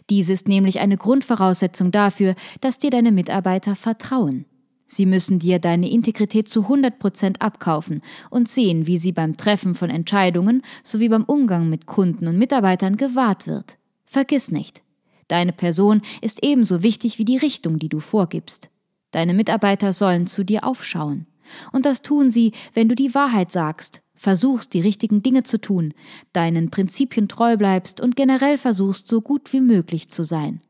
Dies 0.10 0.30
ist 0.30 0.48
nämlich 0.48 0.80
eine 0.80 0.98
Grundvoraussetzung 0.98 1.92
dafür, 1.92 2.36
dass 2.62 2.78
dir 2.78 2.90
deine 2.90 3.12
Mitarbeiter 3.12 3.76
vertrauen. 3.76 4.46
Sie 4.86 5.06
müssen 5.06 5.40
dir 5.40 5.60
deine 5.60 5.90
Integrität 5.90 6.50
zu 6.50 6.64
100 6.64 7.00
Prozent 7.00 7.42
abkaufen 7.42 8.02
und 8.30 8.50
sehen, 8.50 8.88
wie 8.88 8.98
sie 8.98 9.14
beim 9.14 9.38
Treffen 9.38 9.74
von 9.74 9.90
Entscheidungen 9.90 10.64
sowie 10.84 11.08
beim 11.08 11.24
Umgang 11.24 11.70
mit 11.70 11.86
Kunden 11.86 12.28
und 12.28 12.38
Mitarbeitern 12.38 12.98
gewahrt 12.98 13.48
wird. 13.48 13.78
Vergiss 14.06 14.52
nicht, 14.52 14.82
deine 15.30 15.54
Person 15.54 16.02
ist 16.22 16.44
ebenso 16.44 16.84
wichtig 16.84 17.20
wie 17.20 17.26
die 17.26 17.38
Richtung, 17.38 17.80
die 17.80 17.88
du 17.88 18.02
vorgibst. 18.02 18.70
Deine 19.12 19.34
Mitarbeiter 19.34 19.93
sollen 19.93 20.28
zu 20.28 20.43
dir 20.43 20.63
aufschauen. 20.63 21.28
Und 21.71 21.86
das 21.86 22.02
tun 22.02 22.30
sie, 22.30 22.54
wenn 22.74 22.89
du 22.89 22.95
die 22.95 23.13
Wahrheit 23.13 23.52
sagst, 23.52 24.02
versuchst, 24.15 24.74
die 24.74 24.82
richtigen 24.82 25.24
Dinge 25.24 25.43
zu 25.43 25.60
tun, 25.60 25.93
deinen 26.32 26.69
Prinzipien 26.69 27.28
treu 27.28 27.58
bleibst 27.58 28.00
und 28.00 28.15
generell 28.15 28.58
versuchst, 28.58 29.08
so 29.08 29.21
gut 29.21 29.52
wie 29.52 29.62
möglich 29.62 30.10
zu 30.10 30.24
sein. 30.24 30.62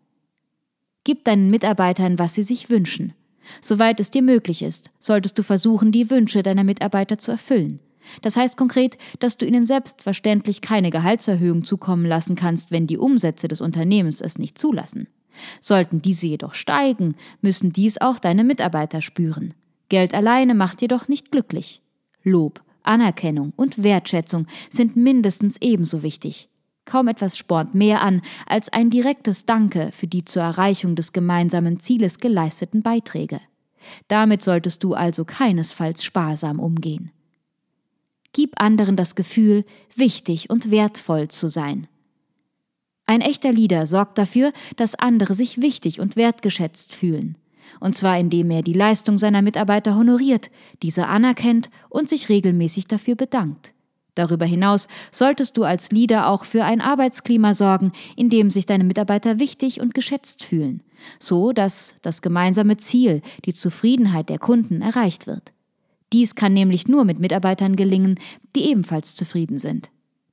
Gib 1.04 1.25
deinen 1.25 1.49
Mitarbeitern, 1.49 2.17
was 2.17 2.34
sie 2.34 2.43
sich 2.43 2.69
wünschen. 2.69 3.13
Soweit 3.60 3.99
es 3.99 4.12
dir 4.12 4.21
möglich 4.21 4.62
ist, 4.62 4.91
solltest 4.99 5.38
du 5.38 5.43
versuchen, 5.43 5.91
die 5.91 6.10
Wünsche 6.10 6.43
deiner 6.43 6.63
Mitarbeiter 6.63 7.17
zu 7.17 7.32
erfüllen. 7.32 7.82
Das 8.21 8.38
heißt 8.38 8.58
konkret, 8.58 8.97
dass 9.19 9.38
du 9.38 9.45
ihnen 9.45 9.65
selbstverständlich 9.65 10.62
keine 10.62 10.89
Gehaltserhöhung 10.89 11.63
zukommen 11.63 12.06
lassen 12.06 12.36
kannst, 12.36 12.71
wenn 12.71 12.88
die 12.88 12.97
Umsätze 12.97 13.47
des 13.47 13.62
Unternehmens 13.62 14.21
es 14.21 14.38
nicht 14.38 14.58
zulassen. 14.58 15.08
Sollten 15.60 16.02
diese 16.02 16.28
jedoch 16.28 16.54
steigen, 16.54 17.15
müssen 17.41 17.74
dies 17.74 18.00
auch 18.00 18.20
deine 18.20 18.44
Mitarbeiter 18.44 19.02
spüren. 19.02 19.54
Geld 19.89 20.13
alleine 20.13 20.56
macht 20.56 20.82
jedoch 20.82 21.08
nicht 21.08 21.32
glücklich. 21.32 21.82
Lob, 22.24 22.62
Anerkennung 22.84 23.54
und 23.56 23.84
Wertschätzung 23.84 24.48
sind 24.70 24.96
mindestens 24.96 25.58
ebenso 25.60 26.04
wichtig. 26.04 26.50
Kaum 26.86 27.08
etwas 27.08 27.38
spornt 27.38 27.76
mehr 27.76 28.02
an 28.02 28.22
als 28.48 28.70
ein 28.70 28.89
direktes 28.89 29.46
Danke 29.46 29.91
für 29.91 30.08
die 30.08 30.26
zur 30.26 30.41
Erreichung 30.41 30.96
des 30.96 31.13
gemeinsamen 31.13 31.80
Zieles 31.80 32.20
geleisteten 32.20 32.82
Beiträge. 32.82 33.39
Damit 34.08 34.41
solltest 34.41 34.84
du 34.84 34.94
also 34.94 35.26
keinesfalls 35.26 36.04
sparsam 36.04 36.60
umgehen. 36.60 37.12
Gib 38.34 38.62
anderen 38.62 38.96
das 38.96 39.15
Gefühl, 39.15 39.65
wichtig 39.96 40.50
und 40.50 40.72
wertvoll 40.72 41.28
zu 41.28 41.50
sein. 41.50 41.88
Ein 43.12 43.19
echter 43.19 43.52
Leader 43.52 43.88
sorgt 43.88 44.17
dafür, 44.17 44.54
dass 44.78 44.95
andere 44.95 45.34
sich 45.34 45.62
wichtig 45.62 46.00
und 46.00 46.15
wertgeschätzt 46.15 46.95
fühlen. 46.95 47.38
Und 47.82 47.93
zwar 47.93 48.17
indem 48.17 48.50
er 48.52 48.62
die 48.62 48.71
Leistung 48.71 49.17
seiner 49.17 49.41
Mitarbeiter 49.41 49.97
honoriert, 49.97 50.50
diese 50.82 51.08
anerkennt 51.08 51.69
und 51.89 52.08
sich 52.08 52.30
regelmäßig 52.30 52.88
dafür 52.88 53.15
bedankt. 53.15 53.74
Darüber 54.15 54.45
hinaus 54.45 54.88
solltest 55.12 55.58
du 55.58 55.65
als 55.65 55.91
Leader 55.91 56.30
auch 56.30 56.45
für 56.45 56.63
ein 56.63 56.80
Arbeitsklima 56.80 57.54
sorgen, 57.54 57.91
in 58.15 58.30
dem 58.30 58.50
sich 58.50 58.65
deine 58.65 58.86
Mitarbeiter 58.86 59.39
wichtig 59.39 59.82
und 59.82 59.93
geschätzt 59.93 60.45
fühlen, 60.45 60.82
so 61.19 61.52
dass 61.52 61.95
das 62.04 62.21
gemeinsame 62.21 62.78
Ziel, 62.78 63.21
die 63.43 63.52
Zufriedenheit 63.52 64.30
der 64.30 64.39
Kunden, 64.39 64.82
erreicht 64.82 65.28
wird. 65.28 65.52
Dies 66.13 66.36
kann 66.36 66.54
nämlich 66.54 66.88
nur 66.88 67.04
mit 67.04 67.19
Mitarbeitern 67.19 67.76
gelingen, 67.76 68.21
die 68.56 68.69
ebenfalls 68.69 69.15
zufrieden 69.15 69.58
sind. 69.58 69.89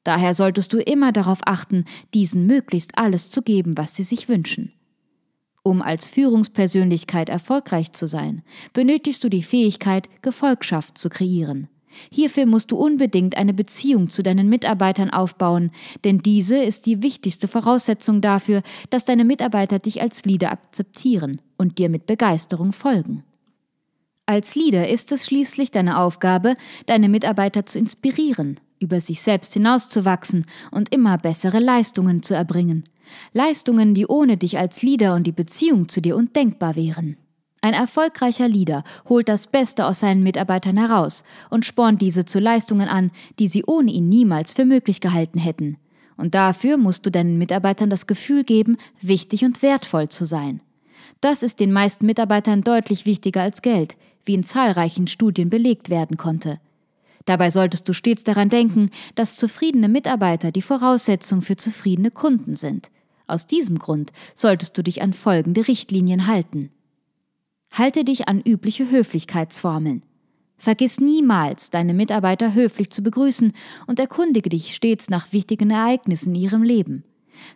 Daher 0.08 0.32
solltest 0.32 0.72
du 0.72 0.78
immer 0.78 1.12
darauf 1.12 1.40
achten, 1.44 1.84
diesen 2.14 2.46
möglichst 2.46 2.96
alles 2.96 3.28
zu 3.28 3.42
geben, 3.42 3.76
was 3.76 3.94
sie 3.94 4.04
sich 4.04 4.26
wünschen. 4.26 4.72
Um 5.62 5.82
als 5.82 6.06
Führungspersönlichkeit 6.06 7.28
erfolgreich 7.28 7.92
zu 7.92 8.08
sein, 8.08 8.40
benötigst 8.72 9.22
du 9.22 9.28
die 9.28 9.42
Fähigkeit, 9.42 10.08
Gefolgschaft 10.22 10.96
zu 10.96 11.10
kreieren. 11.10 11.68
Hierfür 12.10 12.46
musst 12.46 12.70
du 12.70 12.78
unbedingt 12.78 13.36
eine 13.36 13.52
Beziehung 13.52 14.08
zu 14.08 14.22
deinen 14.22 14.48
Mitarbeitern 14.48 15.10
aufbauen, 15.10 15.72
denn 16.04 16.20
diese 16.20 16.56
ist 16.56 16.86
die 16.86 17.02
wichtigste 17.02 17.46
Voraussetzung 17.46 18.22
dafür, 18.22 18.62
dass 18.88 19.04
deine 19.04 19.26
Mitarbeiter 19.26 19.78
dich 19.78 20.00
als 20.00 20.24
Leader 20.24 20.52
akzeptieren 20.52 21.42
und 21.58 21.76
dir 21.76 21.90
mit 21.90 22.06
Begeisterung 22.06 22.72
folgen. 22.72 23.24
Als 24.24 24.54
Leader 24.54 24.88
ist 24.88 25.12
es 25.12 25.26
schließlich 25.26 25.70
deine 25.70 25.98
Aufgabe, 25.98 26.54
deine 26.86 27.10
Mitarbeiter 27.10 27.66
zu 27.66 27.78
inspirieren, 27.78 28.58
über 28.80 29.00
sich 29.00 29.22
selbst 29.22 29.54
hinauszuwachsen 29.54 30.46
und 30.70 30.94
immer 30.94 31.18
bessere 31.18 31.60
Leistungen 31.60 32.22
zu 32.22 32.34
erbringen. 32.34 32.84
Leistungen, 33.32 33.94
die 33.94 34.06
ohne 34.06 34.36
dich 34.36 34.58
als 34.58 34.82
Leader 34.82 35.14
und 35.14 35.26
die 35.26 35.32
Beziehung 35.32 35.88
zu 35.88 36.00
dir 36.00 36.16
undenkbar 36.16 36.76
wären. 36.76 37.16
Ein 37.60 37.74
erfolgreicher 37.74 38.48
Leader 38.48 38.84
holt 39.08 39.28
das 39.28 39.48
Beste 39.48 39.86
aus 39.86 40.00
seinen 40.00 40.22
Mitarbeitern 40.22 40.76
heraus 40.76 41.24
und 41.50 41.66
spornt 41.66 42.00
diese 42.00 42.24
zu 42.24 42.38
Leistungen 42.38 42.88
an, 42.88 43.10
die 43.38 43.48
sie 43.48 43.64
ohne 43.66 43.90
ihn 43.90 44.08
niemals 44.08 44.52
für 44.52 44.64
möglich 44.64 45.00
gehalten 45.00 45.38
hätten. 45.38 45.76
Und 46.16 46.34
dafür 46.34 46.76
musst 46.76 47.04
du 47.04 47.10
deinen 47.10 47.38
Mitarbeitern 47.38 47.90
das 47.90 48.06
Gefühl 48.06 48.44
geben, 48.44 48.76
wichtig 49.00 49.44
und 49.44 49.62
wertvoll 49.62 50.08
zu 50.08 50.24
sein. 50.24 50.60
Das 51.20 51.42
ist 51.42 51.58
den 51.58 51.72
meisten 51.72 52.06
Mitarbeitern 52.06 52.62
deutlich 52.62 53.06
wichtiger 53.06 53.42
als 53.42 53.62
Geld, 53.62 53.96
wie 54.24 54.34
in 54.34 54.44
zahlreichen 54.44 55.08
Studien 55.08 55.50
belegt 55.50 55.90
werden 55.90 56.16
konnte. 56.16 56.60
Dabei 57.28 57.50
solltest 57.50 57.86
du 57.86 57.92
stets 57.92 58.24
daran 58.24 58.48
denken, 58.48 58.88
dass 59.14 59.36
zufriedene 59.36 59.90
Mitarbeiter 59.90 60.50
die 60.50 60.62
Voraussetzung 60.62 61.42
für 61.42 61.56
zufriedene 61.56 62.10
Kunden 62.10 62.56
sind. 62.56 62.88
Aus 63.26 63.46
diesem 63.46 63.78
Grund 63.78 64.12
solltest 64.32 64.78
du 64.78 64.82
dich 64.82 65.02
an 65.02 65.12
folgende 65.12 65.68
Richtlinien 65.68 66.26
halten. 66.26 66.70
Halte 67.70 68.04
dich 68.04 68.28
an 68.28 68.40
übliche 68.40 68.90
Höflichkeitsformeln. 68.90 70.06
Vergiss 70.56 71.00
niemals, 71.00 71.68
deine 71.68 71.92
Mitarbeiter 71.92 72.54
höflich 72.54 72.88
zu 72.92 73.02
begrüßen 73.02 73.52
und 73.86 74.00
erkundige 74.00 74.48
dich 74.48 74.74
stets 74.74 75.10
nach 75.10 75.30
wichtigen 75.30 75.68
Ereignissen 75.68 76.34
in 76.34 76.40
ihrem 76.40 76.62
Leben. 76.62 77.04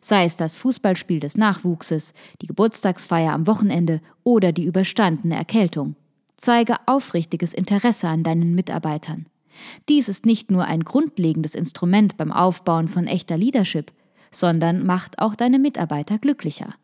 Sei 0.02 0.26
es 0.26 0.36
das 0.36 0.58
Fußballspiel 0.58 1.18
des 1.18 1.38
Nachwuchses, 1.38 2.12
die 2.42 2.46
Geburtstagsfeier 2.46 3.32
am 3.32 3.46
Wochenende 3.46 4.02
oder 4.22 4.52
die 4.52 4.66
überstandene 4.66 5.34
Erkältung. 5.34 5.96
Zeige 6.36 6.76
aufrichtiges 6.84 7.54
Interesse 7.54 8.08
an 8.08 8.22
deinen 8.22 8.54
Mitarbeitern. 8.54 9.24
Dies 9.88 10.08
ist 10.08 10.26
nicht 10.26 10.50
nur 10.50 10.64
ein 10.64 10.84
grundlegendes 10.84 11.54
Instrument 11.54 12.16
beim 12.16 12.32
Aufbauen 12.32 12.88
von 12.88 13.06
echter 13.06 13.36
Leadership, 13.36 13.92
sondern 14.30 14.84
macht 14.84 15.18
auch 15.18 15.34
deine 15.34 15.58
Mitarbeiter 15.58 16.18
glücklicher. 16.18 16.74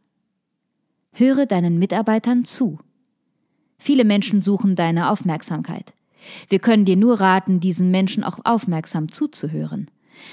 Höre 1.12 1.46
deinen 1.46 1.78
Mitarbeitern 1.78 2.44
zu. 2.44 2.78
Viele 3.78 4.04
Menschen 4.04 4.40
suchen 4.40 4.76
deine 4.76 5.10
Aufmerksamkeit. 5.10 5.94
Wir 6.48 6.58
können 6.58 6.84
dir 6.84 6.96
nur 6.96 7.20
raten, 7.20 7.60
diesen 7.60 7.90
Menschen 7.90 8.24
auch 8.24 8.40
aufmerksam 8.44 9.10
zuzuhören. 9.10 9.90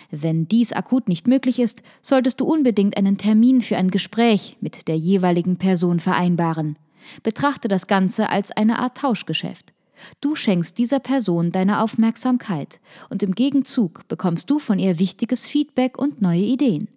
Wenn 0.09 0.47
dies 0.47 0.73
akut 0.73 1.07
nicht 1.07 1.27
möglich 1.27 1.59
ist, 1.59 1.83
solltest 2.01 2.39
du 2.39 2.45
unbedingt 2.45 2.97
einen 2.97 3.17
Termin 3.17 3.61
für 3.61 3.77
ein 3.77 3.91
Gespräch 3.91 4.57
mit 4.59 4.87
der 4.87 4.97
jeweiligen 4.97 5.57
Person 5.57 5.99
vereinbaren. 5.99 6.77
Betrachte 7.21 7.67
das 7.67 7.85
Ganze 7.85 8.29
als 8.29 8.51
eine 8.51 8.79
Art 8.79 8.97
Tauschgeschäft. 8.97 9.74
Du 10.21 10.35
schenkst 10.35 10.77
dieser 10.77 10.99
Person 10.99 11.51
deine 11.51 11.81
Aufmerksamkeit 11.81 12.79
und 13.09 13.23
im 13.23 13.33
Gegenzug 13.33 14.07
bekommst 14.07 14.49
du 14.49 14.59
von 14.59 14.79
ihr 14.79 14.99
wichtiges 14.99 15.47
Feedback 15.47 15.97
und 15.97 16.21
neue 16.21 16.41
Ideen. 16.41 16.87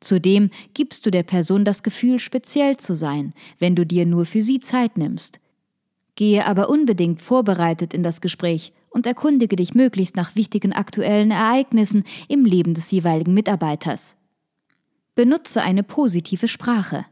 Zudem 0.00 0.50
gibst 0.74 1.06
du 1.06 1.10
der 1.10 1.24
Person 1.24 1.64
das 1.64 1.82
Gefühl, 1.82 2.18
speziell 2.18 2.76
zu 2.76 2.94
sein, 2.94 3.32
wenn 3.58 3.74
du 3.74 3.84
dir 3.84 4.06
nur 4.06 4.24
für 4.24 4.42
sie 4.42 4.60
Zeit 4.60 4.96
nimmst. 4.96 5.40
Gehe 6.14 6.46
aber 6.46 6.68
unbedingt 6.68 7.22
vorbereitet 7.22 7.94
in 7.94 8.02
das 8.02 8.20
Gespräch 8.20 8.72
und 8.90 9.06
erkundige 9.06 9.56
dich 9.56 9.74
möglichst 9.74 10.16
nach 10.16 10.36
wichtigen 10.36 10.72
aktuellen 10.72 11.30
Ereignissen 11.30 12.04
im 12.28 12.44
Leben 12.44 12.74
des 12.74 12.90
jeweiligen 12.90 13.34
Mitarbeiters. 13.34 14.16
Benutze 15.14 15.62
eine 15.62 15.82
positive 15.82 16.48
Sprache. 16.48 17.04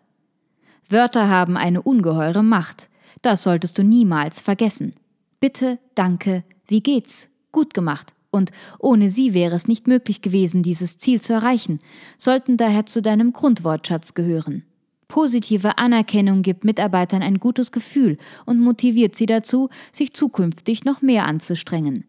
Wörter 0.88 1.28
haben 1.28 1.56
eine 1.56 1.82
ungeheure 1.82 2.42
Macht. 2.42 2.88
Das 3.22 3.42
solltest 3.42 3.78
du 3.78 3.82
niemals 3.82 4.40
vergessen. 4.40 4.94
Bitte, 5.40 5.78
danke, 5.94 6.44
wie 6.66 6.82
geht's? 6.82 7.28
Gut 7.52 7.74
gemacht. 7.74 8.14
Und 8.30 8.50
ohne 8.78 9.08
sie 9.08 9.32
wäre 9.34 9.54
es 9.54 9.68
nicht 9.68 9.86
möglich 9.86 10.20
gewesen, 10.20 10.62
dieses 10.62 10.98
Ziel 10.98 11.20
zu 11.20 11.32
erreichen, 11.32 11.78
sollten 12.18 12.56
daher 12.56 12.86
zu 12.86 13.00
deinem 13.00 13.32
Grundwortschatz 13.32 14.14
gehören. 14.14 14.64
Positive 15.08 15.78
Anerkennung 15.78 16.42
gibt 16.42 16.64
Mitarbeitern 16.64 17.22
ein 17.22 17.38
gutes 17.38 17.70
Gefühl 17.70 18.18
und 18.44 18.60
motiviert 18.60 19.16
sie 19.16 19.26
dazu, 19.26 19.68
sich 19.92 20.12
zukünftig 20.12 20.84
noch 20.84 21.00
mehr 21.00 21.26
anzustrengen. 21.26 22.04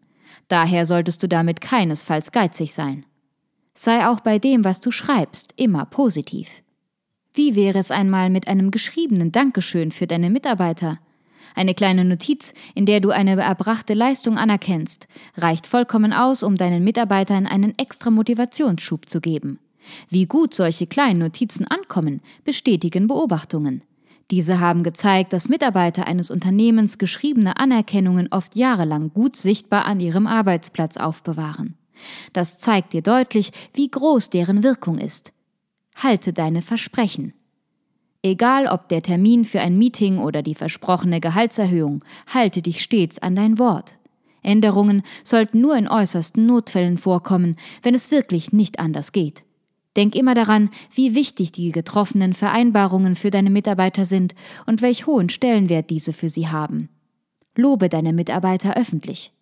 Daher 0.48 0.84
solltest 0.84 1.22
du 1.22 1.28
damit 1.28 1.60
keinesfalls 1.60 2.32
geizig 2.32 2.74
sein. 2.74 3.06
Sei 3.74 4.06
auch 4.08 4.20
bei 4.20 4.38
dem, 4.38 4.64
was 4.64 4.80
du 4.80 4.90
schreibst, 4.90 5.54
immer 5.56 5.84
positiv. 5.86 6.48
Wie 7.34 7.54
wäre 7.54 7.78
es 7.78 7.92
einmal 7.92 8.30
mit 8.30 8.48
einem 8.48 8.72
geschriebenen 8.72 9.30
Dankeschön 9.30 9.92
für 9.92 10.08
deine 10.08 10.30
Mitarbeiter? 10.30 10.98
Eine 11.54 11.74
kleine 11.74 12.04
Notiz, 12.04 12.54
in 12.74 12.86
der 12.86 13.00
du 13.00 13.10
eine 13.10 13.40
erbrachte 13.40 13.94
Leistung 13.94 14.38
anerkennst, 14.38 15.08
reicht 15.36 15.66
vollkommen 15.66 16.12
aus, 16.12 16.42
um 16.42 16.56
deinen 16.56 16.84
Mitarbeitern 16.84 17.46
einen 17.46 17.76
extra 17.78 18.10
Motivationsschub 18.10 19.08
zu 19.08 19.20
geben. 19.20 19.58
Wie 20.08 20.26
gut 20.26 20.54
solche 20.54 20.86
kleinen 20.86 21.20
Notizen 21.20 21.66
ankommen, 21.66 22.20
bestätigen 22.44 23.06
Beobachtungen. 23.08 23.82
Diese 24.30 24.60
haben 24.60 24.82
gezeigt, 24.82 25.32
dass 25.32 25.48
Mitarbeiter 25.48 26.06
eines 26.06 26.30
Unternehmens 26.30 26.98
geschriebene 26.98 27.58
Anerkennungen 27.58 28.28
oft 28.30 28.56
jahrelang 28.56 29.12
gut 29.14 29.36
sichtbar 29.36 29.86
an 29.86 30.00
ihrem 30.00 30.26
Arbeitsplatz 30.26 30.98
aufbewahren. 30.98 31.76
Das 32.32 32.58
zeigt 32.58 32.92
dir 32.92 33.02
deutlich, 33.02 33.50
wie 33.74 33.90
groß 33.90 34.30
deren 34.30 34.62
Wirkung 34.62 34.98
ist. 34.98 35.32
Halte 35.96 36.32
deine 36.32 36.62
Versprechen. 36.62 37.32
Egal 38.22 38.66
ob 38.66 38.88
der 38.88 39.02
Termin 39.02 39.44
für 39.44 39.60
ein 39.60 39.78
Meeting 39.78 40.18
oder 40.18 40.42
die 40.42 40.56
versprochene 40.56 41.20
Gehaltserhöhung, 41.20 42.04
halte 42.32 42.62
dich 42.62 42.82
stets 42.82 43.18
an 43.20 43.36
dein 43.36 43.58
Wort. 43.58 43.96
Änderungen 44.42 45.02
sollten 45.22 45.60
nur 45.60 45.76
in 45.76 45.88
äußersten 45.88 46.44
Notfällen 46.46 46.98
vorkommen, 46.98 47.56
wenn 47.82 47.94
es 47.94 48.10
wirklich 48.10 48.52
nicht 48.52 48.80
anders 48.80 49.12
geht. 49.12 49.44
Denk 49.96 50.14
immer 50.14 50.34
daran, 50.34 50.70
wie 50.92 51.14
wichtig 51.14 51.52
die 51.52 51.72
getroffenen 51.72 52.34
Vereinbarungen 52.34 53.14
für 53.14 53.30
deine 53.30 53.50
Mitarbeiter 53.50 54.04
sind 54.04 54.34
und 54.66 54.82
welch 54.82 55.06
hohen 55.06 55.28
Stellenwert 55.28 55.90
diese 55.90 56.12
für 56.12 56.28
sie 56.28 56.48
haben. 56.48 56.88
Lobe 57.56 57.88
deine 57.88 58.12
Mitarbeiter 58.12 58.76
öffentlich. 58.76 59.32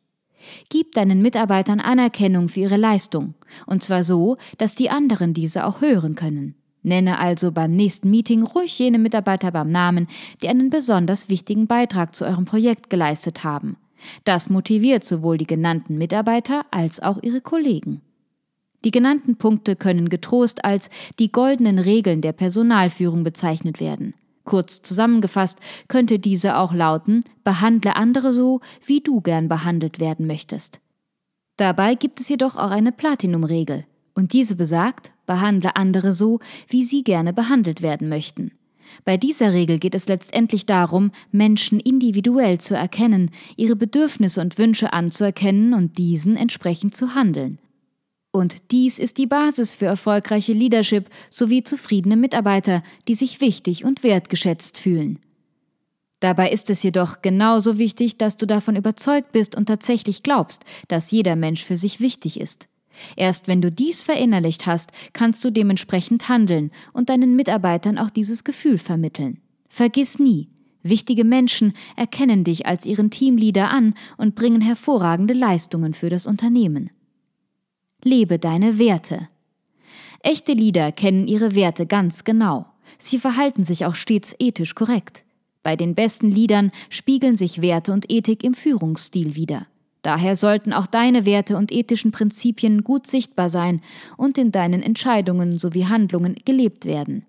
Gib 0.69 0.93
deinen 0.93 1.23
Mitarbeitern 1.23 1.81
Anerkennung 1.81 2.49
für 2.49 2.61
ihre 2.61 2.77
Leistung, 2.77 3.35
und 3.67 3.83
zwar 3.83 4.05
so, 4.05 4.37
dass 4.59 4.75
die 4.75 4.91
anderen 4.91 5.35
diese 5.35 5.67
auch 5.67 5.81
hören 5.81 6.15
können. 6.15 6.55
Nenne 6.87 7.19
also 7.19 7.51
beim 7.51 7.75
nächsten 7.75 8.11
Meeting 8.11 8.45
ruhig 8.45 8.79
jene 8.79 9.01
Mitarbeiter 9.01 9.51
beim 9.51 9.69
Namen, 9.69 10.07
die 10.41 10.49
einen 10.49 10.71
besonders 10.71 11.29
wichtigen 11.29 11.67
Beitrag 11.67 12.15
zu 12.15 12.25
eurem 12.25 12.45
Projekt 12.45 12.91
geleistet 12.91 13.43
haben. 13.43 13.77
Das 14.23 14.49
motiviert 14.49 15.03
sowohl 15.03 15.37
die 15.37 15.49
genannten 15.49 15.99
Mitarbeiter 15.99 16.65
als 16.71 17.03
auch 17.03 17.21
ihre 17.23 17.41
Kollegen. 17.41 18.03
Die 18.85 18.93
genannten 18.93 19.37
Punkte 19.37 19.75
können 19.75 20.09
getrost 20.11 20.65
als 20.65 20.89
die 21.19 21.33
goldenen 21.33 21.81
Regeln 21.81 22.21
der 22.21 22.33
Personalführung 22.33 23.25
bezeichnet 23.25 23.81
werden. 23.81 24.15
Kurz 24.45 24.81
zusammengefasst 24.81 25.59
könnte 25.89 26.21
diese 26.21 26.57
auch 26.57 26.73
lauten, 26.73 27.25
behandle 27.43 27.97
andere 27.97 28.33
so, 28.33 28.61
wie 28.85 29.01
du 29.01 29.21
gern 29.21 29.49
behandelt 29.49 29.99
werden 29.99 30.29
möchtest. 30.29 30.81
Dabei 31.57 31.97
gibt 31.97 32.21
es 32.21 32.29
jedoch 32.29 32.55
auch 32.55 32.71
eine 32.71 32.93
Platinum-Regel. 32.93 33.87
Und 34.17 34.33
diese 34.33 34.57
besagt, 34.57 35.13
behandle 35.27 35.77
andere 35.77 36.15
so, 36.15 36.41
wie 36.69 36.83
sie 36.83 37.05
gerne 37.05 37.35
behandelt 37.35 37.83
werden 37.83 38.09
möchten. 38.09 38.51
Bei 39.05 39.19
dieser 39.19 39.53
Regel 39.53 39.79
geht 39.79 39.95
es 39.95 40.09
letztendlich 40.09 40.65
darum, 40.65 41.11
Menschen 41.33 41.79
individuell 41.81 42.59
zu 42.59 42.75
erkennen, 42.75 43.31
ihre 43.57 43.77
Bedürfnisse 43.77 44.41
und 44.41 44.57
Wünsche 44.57 44.95
anzuerkennen 44.95 45.75
und 45.75 45.99
diesen 45.99 46.37
entsprechend 46.37 46.97
zu 46.97 47.15
handeln. 47.15 47.59
Und 48.33 48.71
dies 48.71 48.99
ist 48.99 49.19
die 49.19 49.27
Basis 49.27 49.73
für 49.73 49.87
erfolgreiche 49.87 50.55
Leadership 50.55 51.11
sowie 51.29 51.63
zufriedene 51.63 52.17
Mitarbeiter, 52.17 52.83
die 53.09 53.15
sich 53.15 53.43
wichtig 53.43 53.85
und 53.85 54.03
wertgeschätzt 54.03 54.79
fühlen. 54.79 55.19
Dabei 56.21 56.51
ist 56.51 56.71
es 56.71 56.83
jedoch 56.83 57.21
genauso 57.21 57.77
wichtig, 57.77 58.17
dass 58.17 58.39
du 58.39 58.47
davon 58.47 58.77
überzeugt 58.77 59.33
bist 59.33 59.55
und 59.55 59.67
tatsächlich 59.67 60.23
glaubst, 60.23 60.65
dass 60.89 61.11
jeder 61.11 61.37
Mensch 61.37 61.63
für 61.63 61.77
sich 61.77 62.01
wichtig 62.01 62.41
ist. 62.41 62.69
Erst 63.17 63.49
wenn 63.49 63.61
du 63.61 63.71
dies 63.71 64.03
verinnerlicht 64.03 64.67
hast, 64.67 64.91
kannst 65.13 65.45
du 65.45 65.51
dementsprechend 65.51 66.29
handeln 66.29 66.71
und 66.93 67.09
deinen 67.09 67.37
Mitarbeitern 67.37 67.99
auch 67.99 68.11
dieses 68.11 68.45
Gefühl 68.45 68.79
vermitteln. 68.79 69.41
Vergiss 69.69 70.19
nie, 70.19 70.49
wichtige 70.83 71.25
Menschen 71.25 71.73
erkennen 71.97 72.45
dich 72.45 72.67
als 72.67 72.87
ihren 72.87 73.11
Teamleader 73.11 73.71
an 73.71 73.95
und 74.17 74.35
bringen 74.35 74.61
hervorragende 74.61 75.35
Leistungen 75.35 75.95
für 75.95 76.09
das 76.09 76.27
Unternehmen. 76.27 76.91
Lebe 78.03 78.39
deine 78.39 78.79
Werte. 78.79 79.29
Echte 80.21 80.53
Leader 80.53 80.93
kennen 80.93 81.27
ihre 81.27 81.55
Werte 81.55 81.87
ganz 81.87 82.25
genau. 82.25 82.67
Sie 82.99 83.19
verhalten 83.19 83.65
sich 83.65 83.85
auch 83.85 83.95
stets 83.95 84.35
ethisch 84.39 84.75
korrekt. 84.75 85.25
Bei 85.63 85.77
den 85.77 85.95
besten 85.95 86.31
Liedern 86.31 86.71
spiegeln 86.91 87.37
sich 87.37 87.61
Werte 87.61 87.93
und 87.93 88.11
Ethik 88.11 88.45
im 88.45 88.55
Führungsstil 88.55 89.35
wider. 89.35 89.67
Daher 90.07 90.37
sollten 90.37 90.73
auch 90.73 90.87
deine 90.87 91.27
Werte 91.27 91.57
und 91.57 91.73
ethischen 91.73 92.13
Prinzipien 92.13 92.85
gut 92.85 93.09
sichtbar 93.09 93.51
sein 93.51 93.81
und 94.17 94.39
in 94.39 94.53
deinen 94.53 94.81
Entscheidungen 94.81 95.59
sowie 95.59 95.87
Handlungen 95.87 96.37
gelebt 96.45 96.85
werden. 96.85 97.27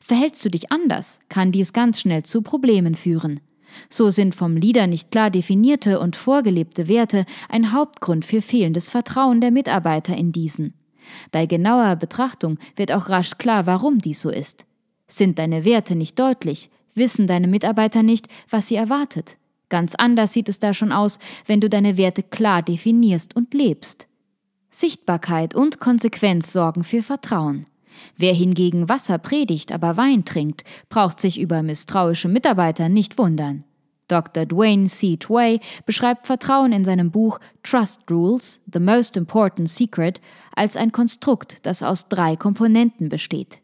Verhältst 0.00 0.44
du 0.44 0.48
dich 0.48 0.70
anders, 0.70 1.18
kann 1.28 1.50
dies 1.50 1.72
ganz 1.72 2.00
schnell 2.00 2.22
zu 2.22 2.42
Problemen 2.42 2.94
führen. 2.94 3.40
So 3.88 4.10
sind 4.10 4.36
vom 4.36 4.56
Leader 4.56 4.86
nicht 4.86 5.10
klar 5.10 5.28
definierte 5.28 5.98
und 5.98 6.14
vorgelebte 6.14 6.86
Werte 6.86 7.26
ein 7.48 7.72
Hauptgrund 7.72 8.24
für 8.24 8.42
fehlendes 8.42 8.88
Vertrauen 8.88 9.40
der 9.40 9.50
Mitarbeiter 9.50 10.16
in 10.16 10.30
diesen. 10.30 10.74
Bei 11.32 11.46
genauer 11.46 11.96
Betrachtung 11.96 12.58
wird 12.76 12.92
auch 12.92 13.08
rasch 13.08 13.38
klar, 13.38 13.66
warum 13.66 13.98
dies 13.98 14.20
so 14.20 14.30
ist. 14.30 14.66
Sind 15.08 15.40
deine 15.40 15.64
Werte 15.64 15.96
nicht 15.96 16.16
deutlich, 16.16 16.70
wissen 16.94 17.26
deine 17.26 17.48
Mitarbeiter 17.48 18.04
nicht, 18.04 18.28
was 18.48 18.68
sie 18.68 18.76
erwartet. 18.76 19.36
Ganz 19.70 19.94
anders 19.94 20.34
sieht 20.34 20.50
es 20.50 20.58
da 20.58 20.74
schon 20.74 20.92
aus, 20.92 21.18
wenn 21.46 21.60
du 21.60 21.70
deine 21.70 21.96
Werte 21.96 22.22
klar 22.22 22.60
definierst 22.60 23.34
und 23.34 23.54
lebst. 23.54 24.08
Sichtbarkeit 24.68 25.54
und 25.54 25.80
Konsequenz 25.80 26.52
sorgen 26.52 26.84
für 26.84 27.02
Vertrauen. 27.02 27.66
Wer 28.16 28.34
hingegen 28.34 28.88
Wasser 28.88 29.18
predigt, 29.18 29.72
aber 29.72 29.96
Wein 29.96 30.24
trinkt, 30.24 30.64
braucht 30.88 31.20
sich 31.20 31.40
über 31.40 31.62
misstrauische 31.62 32.28
Mitarbeiter 32.28 32.88
nicht 32.88 33.16
wundern. 33.16 33.64
Dr. 34.08 34.44
Dwayne 34.44 34.86
C. 34.86 35.16
Tway 35.16 35.60
beschreibt 35.86 36.26
Vertrauen 36.26 36.72
in 36.72 36.84
seinem 36.84 37.12
Buch 37.12 37.38
Trust 37.62 38.10
Rules, 38.10 38.60
The 38.72 38.80
Most 38.80 39.16
Important 39.16 39.68
Secret, 39.68 40.20
als 40.54 40.76
ein 40.76 40.90
Konstrukt, 40.90 41.64
das 41.64 41.82
aus 41.82 42.08
drei 42.08 42.34
Komponenten 42.34 43.08
besteht. 43.08 43.60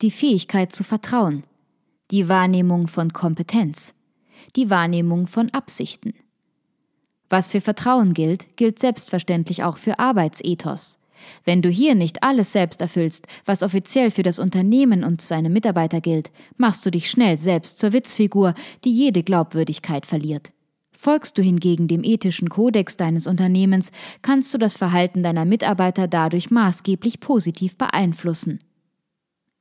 Die 0.00 0.10
Fähigkeit 0.10 0.72
zu 0.72 0.82
vertrauen, 0.82 1.42
die 2.10 2.28
Wahrnehmung 2.28 2.86
von 2.86 3.12
Kompetenz 3.12 3.94
die 4.56 4.70
Wahrnehmung 4.70 5.26
von 5.26 5.50
Absichten. 5.50 6.14
Was 7.28 7.50
für 7.50 7.60
Vertrauen 7.60 8.12
gilt, 8.12 8.56
gilt 8.56 8.78
selbstverständlich 8.78 9.62
auch 9.62 9.76
für 9.76 9.98
Arbeitsethos. 9.98 10.98
Wenn 11.44 11.62
du 11.62 11.68
hier 11.68 11.94
nicht 11.94 12.22
alles 12.22 12.52
selbst 12.52 12.80
erfüllst, 12.80 13.26
was 13.44 13.62
offiziell 13.62 14.10
für 14.10 14.22
das 14.22 14.38
Unternehmen 14.38 15.04
und 15.04 15.20
seine 15.20 15.50
Mitarbeiter 15.50 16.00
gilt, 16.00 16.30
machst 16.56 16.84
du 16.84 16.90
dich 16.90 17.10
schnell 17.10 17.38
selbst 17.38 17.78
zur 17.78 17.92
Witzfigur, 17.92 18.54
die 18.84 18.92
jede 18.92 19.22
Glaubwürdigkeit 19.22 20.06
verliert. 20.06 20.52
Folgst 20.92 21.38
du 21.38 21.42
hingegen 21.42 21.88
dem 21.88 22.04
ethischen 22.04 22.50
Kodex 22.50 22.96
deines 22.96 23.26
Unternehmens, 23.26 23.90
kannst 24.20 24.52
du 24.52 24.58
das 24.58 24.76
Verhalten 24.76 25.22
deiner 25.22 25.46
Mitarbeiter 25.46 26.08
dadurch 26.08 26.50
maßgeblich 26.50 27.20
positiv 27.20 27.76
beeinflussen. 27.76 28.58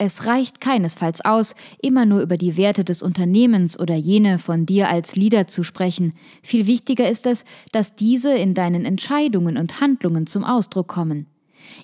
Es 0.01 0.25
reicht 0.25 0.61
keinesfalls 0.61 1.19
aus, 1.25 1.55
immer 1.81 2.05
nur 2.05 2.21
über 2.21 2.37
die 2.37 2.55
Werte 2.55 2.85
des 2.85 3.03
Unternehmens 3.03 3.77
oder 3.77 3.95
jene 3.95 4.39
von 4.39 4.65
dir 4.65 4.89
als 4.89 5.17
Leader 5.17 5.45
zu 5.45 5.63
sprechen. 5.63 6.13
Viel 6.41 6.67
wichtiger 6.67 7.09
ist 7.09 7.27
es, 7.27 7.43
dass 7.73 7.95
diese 7.95 8.33
in 8.33 8.53
deinen 8.53 8.85
Entscheidungen 8.85 9.57
und 9.57 9.81
Handlungen 9.81 10.25
zum 10.25 10.45
Ausdruck 10.45 10.87
kommen. 10.87 11.27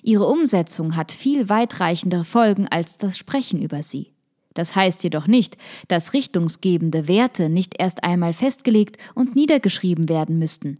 Ihre 0.02 0.26
Umsetzung 0.26 0.96
hat 0.96 1.12
viel 1.12 1.50
weitreichendere 1.50 2.24
Folgen 2.24 2.66
als 2.66 2.96
das 2.96 3.18
Sprechen 3.18 3.60
über 3.60 3.82
sie. 3.82 4.12
Das 4.54 4.74
heißt 4.74 5.04
jedoch 5.04 5.26
nicht, 5.26 5.58
dass 5.88 6.14
richtungsgebende 6.14 7.08
Werte 7.08 7.50
nicht 7.50 7.74
erst 7.78 8.02
einmal 8.02 8.32
festgelegt 8.32 8.96
und 9.14 9.36
niedergeschrieben 9.36 10.08
werden 10.08 10.38
müssten. 10.38 10.78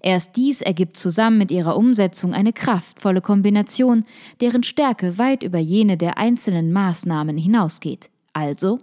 Erst 0.00 0.36
dies 0.36 0.60
ergibt 0.60 0.96
zusammen 0.96 1.38
mit 1.38 1.50
ihrer 1.50 1.76
Umsetzung 1.76 2.34
eine 2.34 2.52
kraftvolle 2.52 3.20
Kombination, 3.20 4.04
deren 4.40 4.62
Stärke 4.62 5.18
weit 5.18 5.42
über 5.42 5.58
jene 5.58 5.96
der 5.96 6.18
einzelnen 6.18 6.72
Maßnahmen 6.72 7.36
hinausgeht. 7.36 8.10
Also, 8.32 8.78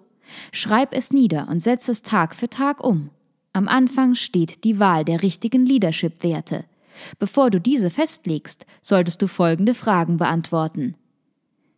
schreib 0.52 0.94
es 0.94 1.12
nieder 1.12 1.48
und 1.50 1.60
setz 1.60 1.88
es 1.88 2.02
Tag 2.02 2.36
für 2.36 2.50
Tag 2.50 2.84
um. 2.84 3.10
Am 3.54 3.68
Anfang 3.68 4.16
steht 4.16 4.64
die 4.64 4.80
Wahl 4.80 5.04
der 5.04 5.22
richtigen 5.24 5.66
Leadership-Werte. 5.66 6.66
Bevor 7.20 7.50
du 7.50 7.60
diese 7.60 7.90
festlegst, 7.90 8.66
solltest 8.82 9.22
du 9.22 9.28
folgende 9.28 9.74
Fragen 9.74 10.18
beantworten. 10.18 10.96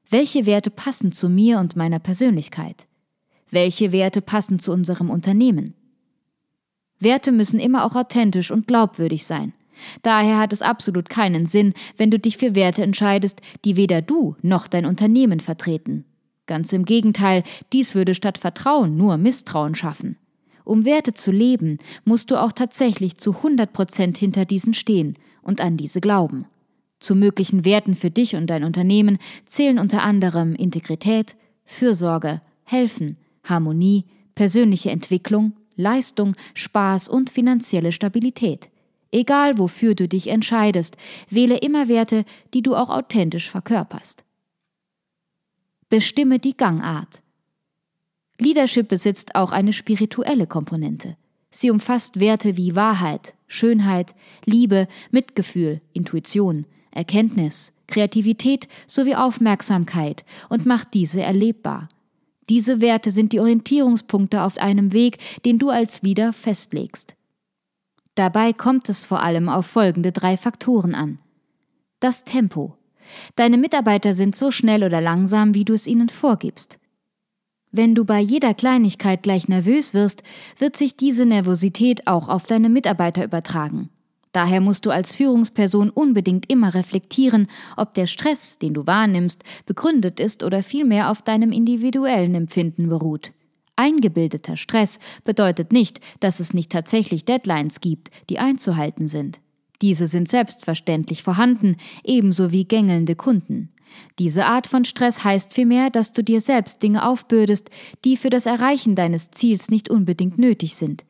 Welche 0.10 0.46
Werte 0.46 0.70
passen 0.70 1.12
zu 1.12 1.30
mir 1.30 1.60
und 1.60 1.76
meiner 1.76 2.00
Persönlichkeit? 2.00 2.88
Welche 3.50 3.92
Werte 3.92 4.22
passen 4.22 4.60
zu 4.60 4.72
unserem 4.72 5.10
Unternehmen? 5.10 5.76
Werte 7.04 7.32
müssen 7.32 7.60
immer 7.60 7.86
auch 7.86 7.96
authentisch 7.96 8.52
und 8.52 8.68
glaubwürdig 8.68 9.26
sein. 9.26 9.54
Daher 10.02 10.38
hat 10.38 10.54
es 10.54 10.62
absolut 10.62 11.10
keinen 11.10 11.46
Sinn, 11.46 11.74
wenn 11.98 12.12
du 12.12 12.20
dich 12.20 12.38
für 12.38 12.56
Werte 12.56 12.84
entscheidest, 12.84 13.42
die 13.66 13.76
weder 13.76 14.02
du 14.02 14.36
noch 14.42 14.68
dein 14.68 14.86
Unternehmen 14.86 15.40
vertreten. 15.40 16.06
Ganz 16.46 16.74
im 16.74 16.86
Gegenteil, 16.86 17.44
dies 17.72 17.96
würde 17.96 18.16
statt 18.16 18.38
Vertrauen 18.38 18.98
nur 18.98 19.18
Misstrauen 19.18 19.76
schaffen. 19.76 20.18
Um 20.66 20.86
Werte 20.86 21.14
zu 21.14 21.32
leben, 21.32 21.78
musst 22.06 22.32
du 22.32 22.42
auch 22.42 22.52
tatsächlich 22.52 23.18
zu 23.18 23.38
100 23.38 23.74
Prozent 23.74 24.18
hinter 24.18 24.46
diesen 24.46 24.74
stehen 24.74 25.18
und 25.42 25.62
an 25.62 25.78
diese 25.78 26.00
glauben. 26.02 26.46
Zu 27.00 27.16
möglichen 27.16 27.66
Werten 27.66 27.96
für 27.96 28.10
dich 28.10 28.36
und 28.36 28.50
dein 28.50 28.64
Unternehmen 28.64 29.18
zählen 29.46 29.78
unter 29.78 30.04
anderem 30.04 30.56
Integrität, 30.56 31.36
Fürsorge, 31.66 32.42
Helfen, 32.64 33.18
Harmonie, 33.44 34.06
persönliche 34.36 34.90
Entwicklung, 34.90 35.54
Leistung, 35.76 36.36
Spaß 36.54 37.10
und 37.10 37.30
finanzielle 37.30 37.92
Stabilität. 37.92 38.70
Egal 39.12 39.58
wofür 39.60 39.94
du 39.94 40.08
dich 40.08 40.28
entscheidest, 40.28 40.98
wähle 41.30 41.58
immer 41.58 41.88
Werte, 41.88 42.26
die 42.54 42.62
du 42.62 42.76
auch 42.76 42.90
authentisch 42.90 43.50
verkörperst. 43.50 44.24
Bestimme 45.90 46.40
die 46.40 46.58
Gangart. 46.58 47.22
Leadership 48.40 48.88
besitzt 48.88 49.36
auch 49.36 49.52
eine 49.52 49.74
spirituelle 49.74 50.48
Komponente. 50.48 51.16
Sie 51.52 51.70
umfasst 51.70 52.20
Werte 52.20 52.58
wie 52.58 52.76
Wahrheit, 52.76 53.36
Schönheit, 53.48 54.16
Liebe, 54.46 54.88
Mitgefühl, 55.12 55.82
Intuition, 55.94 56.66
Erkenntnis, 56.90 57.72
Kreativität 57.86 58.68
sowie 58.88 59.14
Aufmerksamkeit 59.14 60.26
und 60.50 60.66
macht 60.66 60.96
diese 60.96 61.22
erlebbar. 61.22 61.90
Diese 62.50 62.82
Werte 62.82 63.12
sind 63.12 63.32
die 63.32 63.40
Orientierungspunkte 63.40 64.44
auf 64.44 64.58
einem 64.58 64.94
Weg, 64.94 65.18
den 65.46 65.60
du 65.60 65.70
als 65.70 66.02
Leader 66.02 66.34
festlegst. 66.34 67.16
Dabei 68.16 68.54
kommt 68.54 68.90
es 68.90 69.06
vor 69.06 69.24
allem 69.24 69.50
auf 69.50 69.66
folgende 69.66 70.12
drei 70.12 70.38
Faktoren 70.38 70.94
an. 70.94 71.20
Das 72.00 72.24
Tempo. 72.24 72.78
Deine 73.36 73.58
Mitarbeiter 73.58 74.14
sind 74.14 74.36
so 74.36 74.52
schnell 74.52 74.84
oder 74.84 75.02
langsam, 75.02 75.54
wie 75.54 75.66
du 75.66 75.74
es 75.74 75.88
ihnen 75.88 76.10
vorgibst. 76.10 76.80
Wenn 77.72 77.96
du 77.96 78.06
bei 78.06 78.20
jeder 78.20 78.54
Kleinigkeit 78.54 79.24
gleich 79.24 79.48
nervös 79.48 79.96
wirst, 79.96 80.22
wird 80.60 80.78
sich 80.78 80.96
diese 80.96 81.26
Nervosität 81.26 82.08
auch 82.08 82.30
auf 82.30 82.46
deine 82.46 82.70
Mitarbeiter 82.70 83.24
übertragen. 83.24 83.90
Daher 84.34 84.62
musst 84.62 84.86
du 84.86 84.90
als 84.90 85.16
Führungsperson 85.16 85.92
unbedingt 85.92 86.52
immer 86.52 86.74
reflektieren, 86.74 87.48
ob 87.78 87.94
der 87.94 88.08
Stress, 88.08 88.58
den 88.58 88.74
du 88.74 88.86
wahrnimmst, 88.88 89.44
begründet 89.66 90.20
ist 90.20 90.44
oder 90.44 90.64
vielmehr 90.64 91.10
auf 91.10 91.22
deinem 91.22 91.52
individuellen 91.52 92.36
Empfinden 92.36 92.90
beruht. 92.90 93.32
Eingebildeter 93.76 94.58
Stress 94.58 95.00
bedeutet 95.24 95.72
nicht, 95.72 96.00
dass 96.20 96.40
es 96.40 96.54
nicht 96.54 96.72
tatsächlich 96.72 97.26
Deadlines 97.26 97.80
gibt, 97.80 98.10
die 98.30 98.40
einzuhalten 98.40 99.08
sind. 99.08 99.40
Diese 99.82 100.08
sind 100.08 100.28
selbstverständlich 100.28 101.24
vorhanden, 101.24 101.78
ebenso 102.04 102.52
wie 102.52 102.66
gängelnde 102.66 103.16
Kunden. 103.16 103.70
Diese 104.18 104.46
Art 104.46 104.66
von 104.66 104.86
Stress 104.86 105.24
heißt 105.24 105.54
vielmehr, 105.54 105.92
dass 105.92 106.14
du 106.14 106.24
dir 106.24 106.42
selbst 106.42 106.82
Dinge 106.82 107.08
aufbürdest, 107.08 107.70
die 108.06 108.18
für 108.18 108.32
das 108.32 108.48
Erreichen 108.48 108.96
deines 108.96 109.30
Ziels 109.30 109.70
nicht 109.70 109.90
unbedingt 109.90 110.40
nötig 110.40 110.76
sind. 110.76 111.04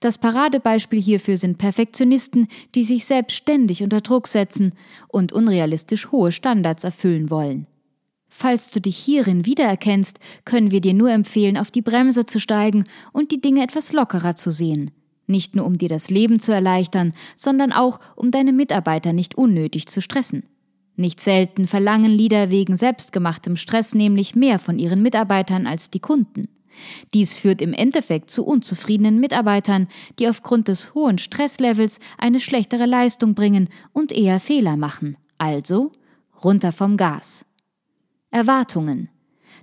Das 0.00 0.18
Paradebeispiel 0.18 1.00
hierfür 1.00 1.36
sind 1.36 1.58
Perfektionisten, 1.58 2.48
die 2.74 2.84
sich 2.84 3.04
selbstständig 3.04 3.82
unter 3.82 4.00
Druck 4.00 4.26
setzen 4.26 4.72
und 5.08 5.32
unrealistisch 5.32 6.10
hohe 6.10 6.32
Standards 6.32 6.84
erfüllen 6.84 7.30
wollen. 7.30 7.66
Falls 8.28 8.70
du 8.70 8.80
dich 8.80 8.96
hierin 8.96 9.46
wiedererkennst, 9.46 10.18
können 10.44 10.70
wir 10.70 10.80
dir 10.80 10.94
nur 10.94 11.10
empfehlen, 11.10 11.56
auf 11.56 11.70
die 11.70 11.82
Bremse 11.82 12.26
zu 12.26 12.40
steigen 12.40 12.84
und 13.12 13.32
die 13.32 13.40
Dinge 13.40 13.62
etwas 13.62 13.92
lockerer 13.92 14.36
zu 14.36 14.50
sehen. 14.50 14.90
Nicht 15.26 15.56
nur 15.56 15.66
um 15.66 15.78
dir 15.78 15.88
das 15.88 16.10
Leben 16.10 16.38
zu 16.38 16.52
erleichtern, 16.52 17.14
sondern 17.36 17.72
auch 17.72 18.00
um 18.16 18.30
deine 18.30 18.52
Mitarbeiter 18.52 19.12
nicht 19.12 19.36
unnötig 19.36 19.86
zu 19.86 20.00
stressen. 20.00 20.44
Nicht 20.96 21.20
selten 21.20 21.66
verlangen 21.66 22.10
Leader 22.10 22.50
wegen 22.50 22.76
selbstgemachtem 22.76 23.56
Stress 23.56 23.94
nämlich 23.94 24.34
mehr 24.34 24.58
von 24.58 24.78
ihren 24.78 25.02
Mitarbeitern 25.02 25.66
als 25.66 25.90
die 25.90 26.00
Kunden. 26.00 26.48
Dies 27.14 27.36
führt 27.36 27.62
im 27.62 27.72
Endeffekt 27.72 28.30
zu 28.30 28.44
unzufriedenen 28.44 29.20
Mitarbeitern, 29.20 29.88
die 30.18 30.28
aufgrund 30.28 30.68
des 30.68 30.94
hohen 30.94 31.18
Stresslevels 31.18 32.00
eine 32.18 32.40
schlechtere 32.40 32.86
Leistung 32.86 33.34
bringen 33.34 33.68
und 33.92 34.12
eher 34.12 34.40
Fehler 34.40 34.76
machen. 34.76 35.16
Also 35.38 35.92
runter 36.44 36.72
vom 36.72 36.96
Gas. 36.96 37.44
Erwartungen. 38.30 39.08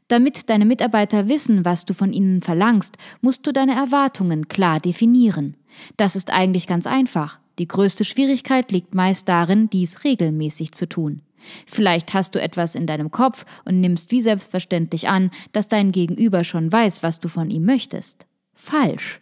Damit 0.08 0.50
deine 0.50 0.66
Mitarbeiter 0.66 1.30
wissen, 1.30 1.66
was 1.66 1.86
du 1.86 1.94
von 1.94 2.14
ihnen 2.14 2.42
verlangst, 2.42 2.98
musst 3.22 3.48
du 3.48 3.52
deine 3.52 3.74
Erwartungen 3.74 4.48
klar 4.48 4.80
definieren. 4.80 5.58
Das 5.98 6.16
ist 6.16 6.32
eigentlich 6.32 6.68
ganz 6.68 6.86
einfach. 6.86 7.40
Die 7.58 7.68
größte 7.68 8.06
Schwierigkeit 8.06 8.72
liegt 8.72 8.94
meist 8.94 9.30
darin, 9.30 9.70
dies 9.70 10.04
regelmäßig 10.04 10.74
zu 10.74 10.88
tun. 10.88 11.22
Vielleicht 11.66 12.14
hast 12.14 12.36
du 12.36 12.42
etwas 12.42 12.76
in 12.76 12.86
deinem 12.86 13.12
Kopf 13.12 13.46
und 13.66 13.80
nimmst 13.80 14.12
wie 14.12 14.22
selbstverständlich 14.22 15.08
an, 15.08 15.32
dass 15.52 15.68
dein 15.68 15.92
Gegenüber 15.92 16.44
schon 16.44 16.72
weiß, 16.72 17.04
was 17.04 17.20
du 17.20 17.28
von 17.28 17.50
ihm 17.50 17.66
möchtest. 17.66 18.26
Falsch. 18.54 19.22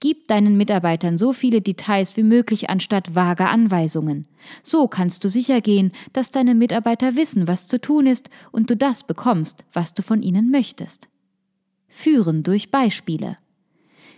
Gib 0.00 0.28
deinen 0.28 0.56
Mitarbeitern 0.56 1.18
so 1.18 1.32
viele 1.32 1.60
Details 1.60 2.16
wie 2.16 2.22
möglich 2.22 2.70
anstatt 2.70 3.14
vager 3.14 3.50
Anweisungen. 3.50 4.26
So 4.62 4.88
kannst 4.88 5.24
du 5.24 5.28
sicher 5.28 5.60
gehen, 5.60 5.92
dass 6.12 6.30
deine 6.30 6.54
Mitarbeiter 6.54 7.16
wissen, 7.16 7.46
was 7.46 7.68
zu 7.68 7.80
tun 7.80 8.06
ist 8.06 8.30
und 8.52 8.70
du 8.70 8.76
das 8.76 9.02
bekommst, 9.02 9.64
was 9.72 9.94
du 9.94 10.02
von 10.02 10.22
ihnen 10.22 10.50
möchtest. 10.50 11.08
Führen 11.88 12.42
durch 12.42 12.70
Beispiele. 12.70 13.38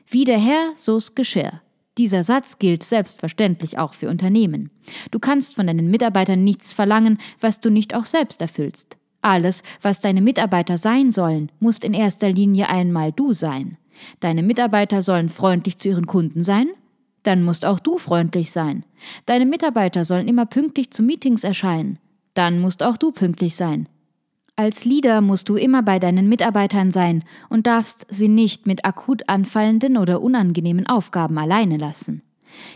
Wie 0.06 0.24
der 0.24 0.38
Herr, 0.38 0.72
so's 0.74 1.14
Geschirr. 1.14 1.61
Dieser 1.98 2.22
Satz 2.22 2.58
gilt 2.58 2.84
selbstverständlich 2.84 3.76
auch 3.76 3.92
für 3.92 4.08
Unternehmen. 4.08 4.70
Du 5.11 5.18
kannst 5.18 5.56
von 5.56 5.66
deinen 5.66 5.90
Mitarbeitern 5.90 6.44
nichts 6.44 6.72
verlangen, 6.72 7.18
was 7.40 7.61
du 7.61 7.70
nicht 7.70 7.94
auch 7.94 8.04
selbst 8.04 8.40
erfüllst. 8.40 8.96
Alles, 9.20 9.64
was 9.82 9.98
deine 9.98 10.22
Mitarbeiter 10.22 10.78
sein 10.78 11.11
sollen, 11.11 11.50
muss 11.58 11.78
in 11.78 11.94
erster 11.94 12.30
Linie 12.30 12.68
einmal 12.68 13.11
du 13.11 13.32
sein. 13.32 13.76
Deine 14.20 14.44
Mitarbeiter 14.44 15.02
sollen 15.02 15.28
freundlich 15.28 15.76
zu 15.76 15.88
ihren 15.88 16.06
Kunden 16.06 16.44
sein? 16.44 16.68
Dann 17.24 17.42
musst 17.42 17.64
auch 17.64 17.80
du 17.80 17.98
freundlich 17.98 18.52
sein. 18.52 18.84
Deine 19.26 19.44
Mitarbeiter 19.44 20.04
sollen 20.04 20.28
immer 20.28 20.46
pünktlich 20.46 20.92
zu 20.92 21.02
Meetings 21.02 21.42
erscheinen? 21.42 21.98
Dann 22.34 22.61
musst 22.61 22.84
auch 22.84 22.96
du 22.96 23.11
pünktlich 23.11 23.56
sein. 23.56 23.88
Als 24.59 24.85
Leader 24.85 25.21
musst 25.21 25.49
du 25.49 25.55
immer 25.55 25.85
bei 25.85 26.01
deinen 26.01 26.29
Mitarbeitern 26.29 26.90
sein 26.90 27.23
und 27.49 27.68
darfst 27.68 28.07
sie 28.09 28.29
nicht 28.29 28.66
mit 28.66 28.85
akut 28.85 29.29
anfallenden 29.29 29.97
oder 29.97 30.21
unangenehmen 30.21 30.85
Aufgaben 30.88 31.38
alleine 31.38 31.77
lassen. 31.77 32.23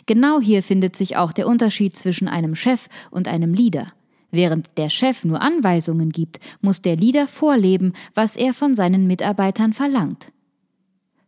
Genau 0.06 0.40
hier 0.40 0.62
findet 0.62 0.94
sich 0.94 1.16
auch 1.16 1.32
der 1.32 1.48
Unterschied 1.48 1.96
zwischen 1.96 2.28
einem 2.28 2.54
Chef 2.54 2.86
und 3.10 3.26
einem 3.26 3.52
Leader. 3.52 3.92
Während 4.30 4.78
der 4.78 4.90
Chef 4.90 5.24
nur 5.24 5.42
Anweisungen 5.42 6.10
gibt, 6.10 6.38
muss 6.60 6.82
der 6.82 6.94
Leader 6.94 7.26
vorleben, 7.26 7.94
was 8.14 8.36
er 8.36 8.54
von 8.54 8.76
seinen 8.76 9.08
Mitarbeitern 9.08 9.72
verlangt. 9.72 10.28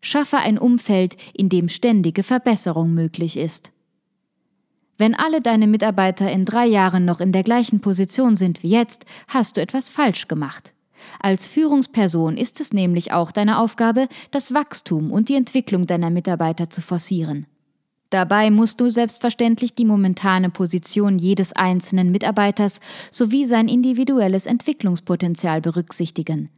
Schaffe 0.02 0.36
ein 0.36 0.56
Umfeld, 0.56 1.16
in 1.32 1.48
dem 1.48 1.68
ständige 1.68 2.22
Verbesserung 2.22 2.94
möglich 2.94 3.38
ist. 3.38 3.72
Wenn 4.96 5.14
alle 5.14 5.40
deine 5.40 5.66
Mitarbeiter 5.66 6.30
in 6.30 6.44
drei 6.44 6.66
Jahren 6.66 7.04
noch 7.04 7.20
in 7.20 7.32
der 7.32 7.42
gleichen 7.42 7.80
Position 7.80 8.36
sind 8.36 8.62
wie 8.62 8.70
jetzt, 8.70 9.04
hast 9.28 9.56
du 9.56 9.60
etwas 9.60 9.90
falsch 9.90 10.28
gemacht. 10.28 10.72
Als 11.20 11.46
Führungsperson 11.46 12.36
ist 12.36 12.60
es 12.60 12.72
nämlich 12.72 13.12
auch 13.12 13.32
deine 13.32 13.58
Aufgabe, 13.58 14.08
das 14.30 14.54
Wachstum 14.54 15.10
und 15.10 15.28
die 15.28 15.34
Entwicklung 15.34 15.82
deiner 15.82 16.10
Mitarbeiter 16.10 16.70
zu 16.70 16.80
forcieren. 16.80 17.46
Dabei 18.10 18.50
musst 18.50 18.80
du 18.80 18.90
selbstverständlich 18.90 19.74
die 19.74 19.84
momentane 19.84 20.50
Position 20.50 21.18
jedes 21.18 21.52
einzelnen 21.52 22.12
Mitarbeiters 22.12 22.78
sowie 23.10 23.44
sein 23.44 23.66
individuelles 23.66 24.46
Entwicklungspotenzial 24.46 25.60
berücksichtigen. 25.60 26.50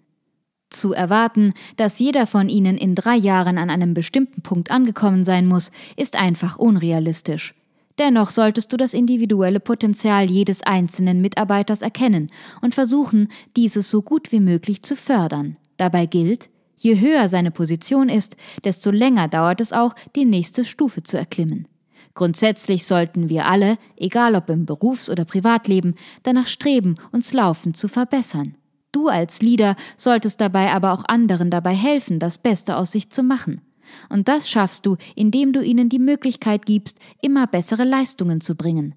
Zu 0.69 0.93
erwarten, 0.93 1.55
dass 1.77 1.99
jeder 1.99 2.27
von 2.27 2.49
ihnen 2.51 2.77
in 2.77 2.95
drei 2.95 3.17
Jahren 3.17 3.57
an 3.57 3.71
einem 3.71 3.95
bestimmten 3.95 4.43
Punkt 4.43 4.71
angekommen 4.71 5.25
sein 5.25 5.47
muss, 5.47 5.71
ist 5.97 6.21
einfach 6.21 6.59
unrealistisch. 6.59 7.55
Dennoch 7.99 8.31
solltest 8.31 8.73
du 8.73 8.77
das 8.77 8.93
individuelle 8.93 9.61
Potenzial 9.61 10.31
jedes 10.31 10.63
einzelnen 10.63 11.21
Mitarbeiters 11.21 11.81
erkennen 11.81 12.31
und 12.61 12.75
versuchen, 12.75 13.29
dieses 13.57 13.89
so 13.89 14.03
gut 14.03 14.33
wie 14.33 14.41
möglich 14.41 14.83
zu 14.83 14.97
fördern. 14.97 15.57
Dabei 15.79 16.07
gilt, 16.07 16.51
je 16.77 17.01
höher 17.01 17.29
seine 17.29 17.51
Position 17.51 18.09
ist, 18.09 18.37
desto 18.65 18.91
länger 18.91 19.29
dauert 19.29 19.61
es 19.61 19.73
auch, 19.73 19.95
die 20.15 20.27
nächste 20.27 20.65
Stufe 20.65 21.03
zu 21.03 21.17
erklimmen. 21.17 21.69
Grundsätzlich 22.15 22.87
sollten 22.87 23.29
wir 23.29 23.47
alle, 23.47 23.77
egal 23.97 24.35
ob 24.35 24.49
im 24.49 24.65
Berufs- 24.65 25.11
oder 25.11 25.25
Privatleben, 25.25 25.95
danach 26.23 26.47
streben, 26.47 26.97
uns 27.13 27.33
laufend 27.33 27.77
zu 27.77 27.89
verbessern. 27.89 28.57
Du 28.91 29.09
als 29.09 29.43
Leader 29.43 29.77
solltest 29.99 30.41
dabei 30.41 30.73
aber 30.73 30.93
auch 30.93 31.05
anderen 31.07 31.51
dabei 31.51 31.75
helfen, 31.75 32.19
das 32.19 32.39
Beste 32.39 32.77
aus 32.77 32.93
sich 32.93 33.11
zu 33.11 33.23
machen. 33.23 33.61
Und 34.09 34.29
das 34.29 34.49
schaffst 34.49 34.87
du, 34.87 34.97
indem 35.15 35.53
du 35.53 35.63
ihnen 35.63 35.89
die 35.89 35.99
Möglichkeit 35.99 36.67
gibst, 36.67 36.99
immer 37.23 37.47
bessere 37.47 37.85
Leistungen 37.85 38.41
zu 38.41 38.55
bringen. 38.55 38.95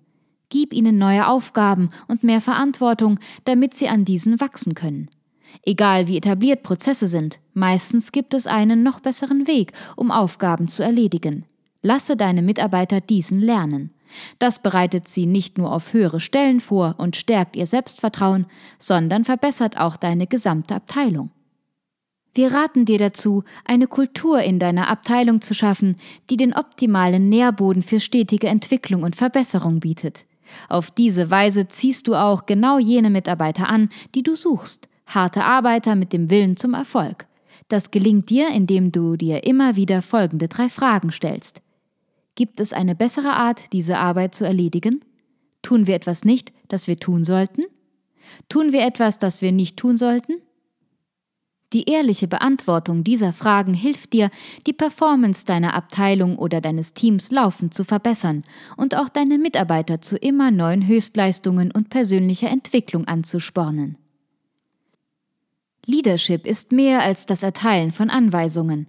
Gib 0.49 0.73
ihnen 0.73 0.97
neue 0.97 1.27
Aufgaben 1.27 1.89
und 2.07 2.23
mehr 2.23 2.41
Verantwortung, 2.41 3.19
damit 3.45 3.75
sie 3.75 3.87
an 3.87 4.05
diesen 4.05 4.39
wachsen 4.39 4.73
können. 4.73 5.09
Egal 5.63 6.07
wie 6.07 6.17
etabliert 6.17 6.63
Prozesse 6.63 7.07
sind, 7.07 7.39
meistens 7.53 8.11
gibt 8.11 8.33
es 8.33 8.47
einen 8.47 8.83
noch 8.83 8.99
besseren 8.99 9.47
Weg, 9.47 9.73
um 9.95 10.11
Aufgaben 10.11 10.67
zu 10.67 10.83
erledigen. 10.83 11.45
Lasse 11.81 12.17
deine 12.17 12.41
Mitarbeiter 12.41 13.01
diesen 13.01 13.39
lernen. 13.39 13.91
Das 14.39 14.59
bereitet 14.59 15.07
sie 15.07 15.27
nicht 15.27 15.57
nur 15.57 15.71
auf 15.71 15.93
höhere 15.93 16.19
Stellen 16.19 16.59
vor 16.59 16.95
und 16.97 17.15
stärkt 17.15 17.55
ihr 17.55 17.67
Selbstvertrauen, 17.67 18.47
sondern 18.79 19.23
verbessert 19.23 19.77
auch 19.77 19.95
deine 19.95 20.27
gesamte 20.27 20.75
Abteilung. 20.75 21.31
Wir 22.33 22.53
raten 22.53 22.85
dir 22.85 22.97
dazu, 22.97 23.43
eine 23.65 23.87
Kultur 23.87 24.41
in 24.41 24.59
deiner 24.59 24.87
Abteilung 24.87 25.41
zu 25.41 25.53
schaffen, 25.53 25.95
die 26.29 26.37
den 26.37 26.53
optimalen 26.53 27.27
Nährboden 27.29 27.81
für 27.81 27.99
stetige 27.99 28.47
Entwicklung 28.47 29.03
und 29.03 29.15
Verbesserung 29.15 29.79
bietet. 29.79 30.25
Auf 30.67 30.91
diese 30.91 31.29
Weise 31.31 31.67
ziehst 31.67 32.07
du 32.07 32.15
auch 32.15 32.45
genau 32.45 32.79
jene 32.79 33.09
Mitarbeiter 33.09 33.67
an, 33.67 33.89
die 34.15 34.23
du 34.23 34.35
suchst, 34.35 34.87
Harte 35.07 35.43
Arbeiter 35.43 35.95
mit 35.95 36.13
dem 36.13 36.29
Willen 36.29 36.55
zum 36.55 36.75
Erfolg. 36.75 37.25
Das 37.67 37.91
gelingt 37.91 38.29
dir, 38.29 38.49
indem 38.49 38.91
du 38.91 39.15
dir 39.15 39.43
immer 39.43 39.75
wieder 39.75 40.01
folgende 40.01 40.47
drei 40.47 40.69
Fragen 40.69 41.11
stellst. 41.11 41.61
Gibt 42.35 42.59
es 42.59 42.73
eine 42.73 42.95
bessere 42.95 43.33
Art, 43.33 43.73
diese 43.73 43.97
Arbeit 43.97 44.35
zu 44.35 44.45
erledigen? 44.45 45.01
Tun 45.61 45.87
wir 45.87 45.95
etwas 45.95 46.25
nicht, 46.25 46.53
das 46.67 46.87
wir 46.87 46.99
tun 46.99 47.23
sollten? 47.23 47.63
Tun 48.49 48.71
wir 48.71 48.85
etwas, 48.85 49.17
das 49.17 49.41
wir 49.41 49.51
nicht 49.51 49.77
tun 49.77 49.97
sollten? 49.97 50.33
Die 51.71 51.87
ehrliche 51.87 52.27
Beantwortung 52.27 53.03
dieser 53.03 53.31
Fragen 53.31 53.75
hilft 53.75 54.13
dir, 54.13 54.31
die 54.65 54.73
Performance 54.73 55.45
deiner 55.45 55.75
Abteilung 55.75 56.39
oder 56.39 56.61
deines 56.61 56.93
Teams 56.93 57.29
laufend 57.29 57.75
zu 57.75 57.83
verbessern 57.83 58.43
und 58.75 58.95
auch 58.95 59.07
deine 59.07 59.37
Mitarbeiter 59.37 60.01
zu 60.01 60.17
immer 60.17 60.49
neuen 60.49 60.87
Höchstleistungen 60.87 61.71
und 61.71 61.89
persönlicher 61.89 62.49
Entwicklung 62.49 63.05
anzuspornen. 63.07 63.97
Leadership 65.85 66.47
ist 66.47 66.71
mehr 66.71 67.01
als 67.03 67.27
das 67.27 67.43
Erteilen 67.43 67.91
von 67.91 68.09
Anweisungen. 68.09 68.87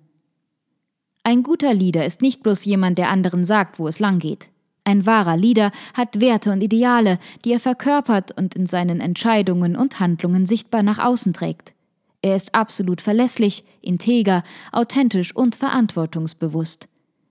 Ein 1.22 1.42
guter 1.42 1.74
Leader 1.74 2.06
ist 2.06 2.22
nicht 2.22 2.42
bloß 2.42 2.64
jemand, 2.64 2.96
der 2.96 3.10
anderen 3.10 3.44
sagt, 3.44 3.78
wo 3.78 3.88
es 3.88 4.00
lang 4.00 4.20
geht. 4.20 4.48
Ein 4.84 5.04
wahrer 5.04 5.36
Leader 5.36 5.70
hat 5.92 6.20
Werte 6.20 6.50
und 6.50 6.62
Ideale, 6.62 7.18
die 7.44 7.52
er 7.52 7.60
verkörpert 7.60 8.36
und 8.36 8.54
in 8.54 8.64
seinen 8.64 9.00
Entscheidungen 9.02 9.76
und 9.76 10.00
Handlungen 10.00 10.46
sichtbar 10.46 10.82
nach 10.82 10.98
außen 10.98 11.34
trägt. 11.34 11.74
Er 12.22 12.36
ist 12.36 12.54
absolut 12.54 13.00
verlässlich, 13.00 13.64
integer, 13.80 14.42
authentisch 14.72 15.34
und 15.34 15.54
verantwortungsbewusst. 15.54 16.88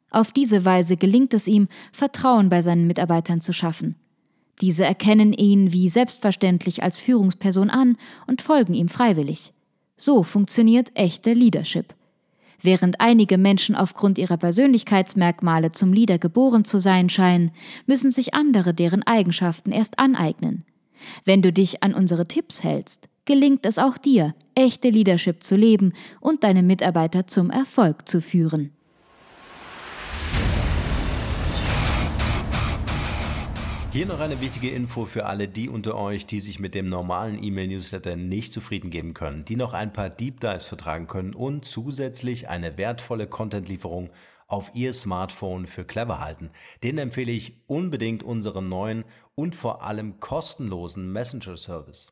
Auf 0.10 0.32
diese 0.32 0.66
Weise 0.66 0.98
gelingt 0.98 1.34
es 1.34 1.48
ihm, 1.48 1.68
Vertrauen 1.92 2.50
bei 2.50 2.62
seinen 2.62 2.88
Mitarbeitern 2.88 3.42
zu 3.42 3.54
schaffen. 3.54 3.96
Diese 4.62 4.84
erkennen 4.84 5.32
ihn 5.32 5.72
wie 5.72 5.88
selbstverständlich 5.88 6.84
als 6.84 7.00
Führungsperson 7.00 7.70
an 7.70 7.98
und 8.28 8.42
folgen 8.42 8.74
ihm 8.74 8.90
freiwillig. 8.90 9.54
So 9.96 10.24
funktioniert 10.24 10.92
echte 10.96 11.34
Leadership. 11.34 11.94
Während 12.62 13.00
einige 13.00 13.38
Menschen 13.38 13.76
aufgrund 13.76 14.18
ihrer 14.18 14.38
Persönlichkeitsmerkmale 14.38 15.72
zum 15.72 15.94
Leader 15.94 16.18
geboren 16.18 16.66
zu 16.66 16.80
sein 16.80 17.08
scheinen, 17.10 17.52
müssen 17.86 18.12
sich 18.12 18.34
andere 18.34 18.74
deren 18.74 19.04
Eigenschaften 19.04 19.72
erst 19.72 19.98
aneignen. 19.98 20.66
Wenn 21.24 21.42
du 21.42 21.54
dich 21.54 21.84
an 21.84 21.94
unsere 21.94 22.28
Tipps 22.28 22.64
hältst, 22.64 23.08
gelingt 23.30 23.67
es 23.67 23.77
auch 23.77 23.99
dir, 23.99 24.34
echte 24.55 24.89
Leadership 24.89 25.43
zu 25.43 25.55
leben 25.55 25.93
und 26.19 26.43
deine 26.43 26.63
Mitarbeiter 26.63 27.27
zum 27.27 27.51
Erfolg 27.51 28.09
zu 28.09 28.21
führen. 28.21 28.71
Hier 33.91 34.07
noch 34.07 34.19
eine 34.19 34.41
wichtige 34.41 34.71
Info 34.71 35.05
für 35.05 35.27
alle 35.27 35.47
die 35.47 35.69
unter 35.69 35.95
euch, 35.95 36.25
die 36.25 36.39
sich 36.39 36.59
mit 36.59 36.73
dem 36.73 36.89
normalen 36.89 37.43
E-Mail-Newsletter 37.43 38.15
nicht 38.15 38.51
zufrieden 38.51 38.89
geben 38.89 39.13
können, 39.13 39.45
die 39.45 39.55
noch 39.55 39.73
ein 39.73 39.93
paar 39.93 40.09
Deep 40.09 40.39
Dives 40.39 40.65
vertragen 40.65 41.05
können 41.05 41.36
und 41.36 41.65
zusätzlich 41.65 42.49
eine 42.49 42.80
wertvolle 42.80 43.27
Content-Lieferung 43.27 44.09
auf 44.47 44.71
Ihr 44.73 44.93
Smartphone 44.93 45.67
für 45.67 45.86
clever 45.86 46.19
halten. 46.19 46.49
Den 46.82 46.97
empfehle 46.97 47.32
ich 47.32 47.61
unbedingt 47.67 48.23
unseren 48.23 48.69
neuen 48.69 49.05
und 49.36 49.53
vor 49.53 49.84
allem 49.84 50.19
kostenlosen 50.19 51.11
Messenger-Service. 51.11 52.11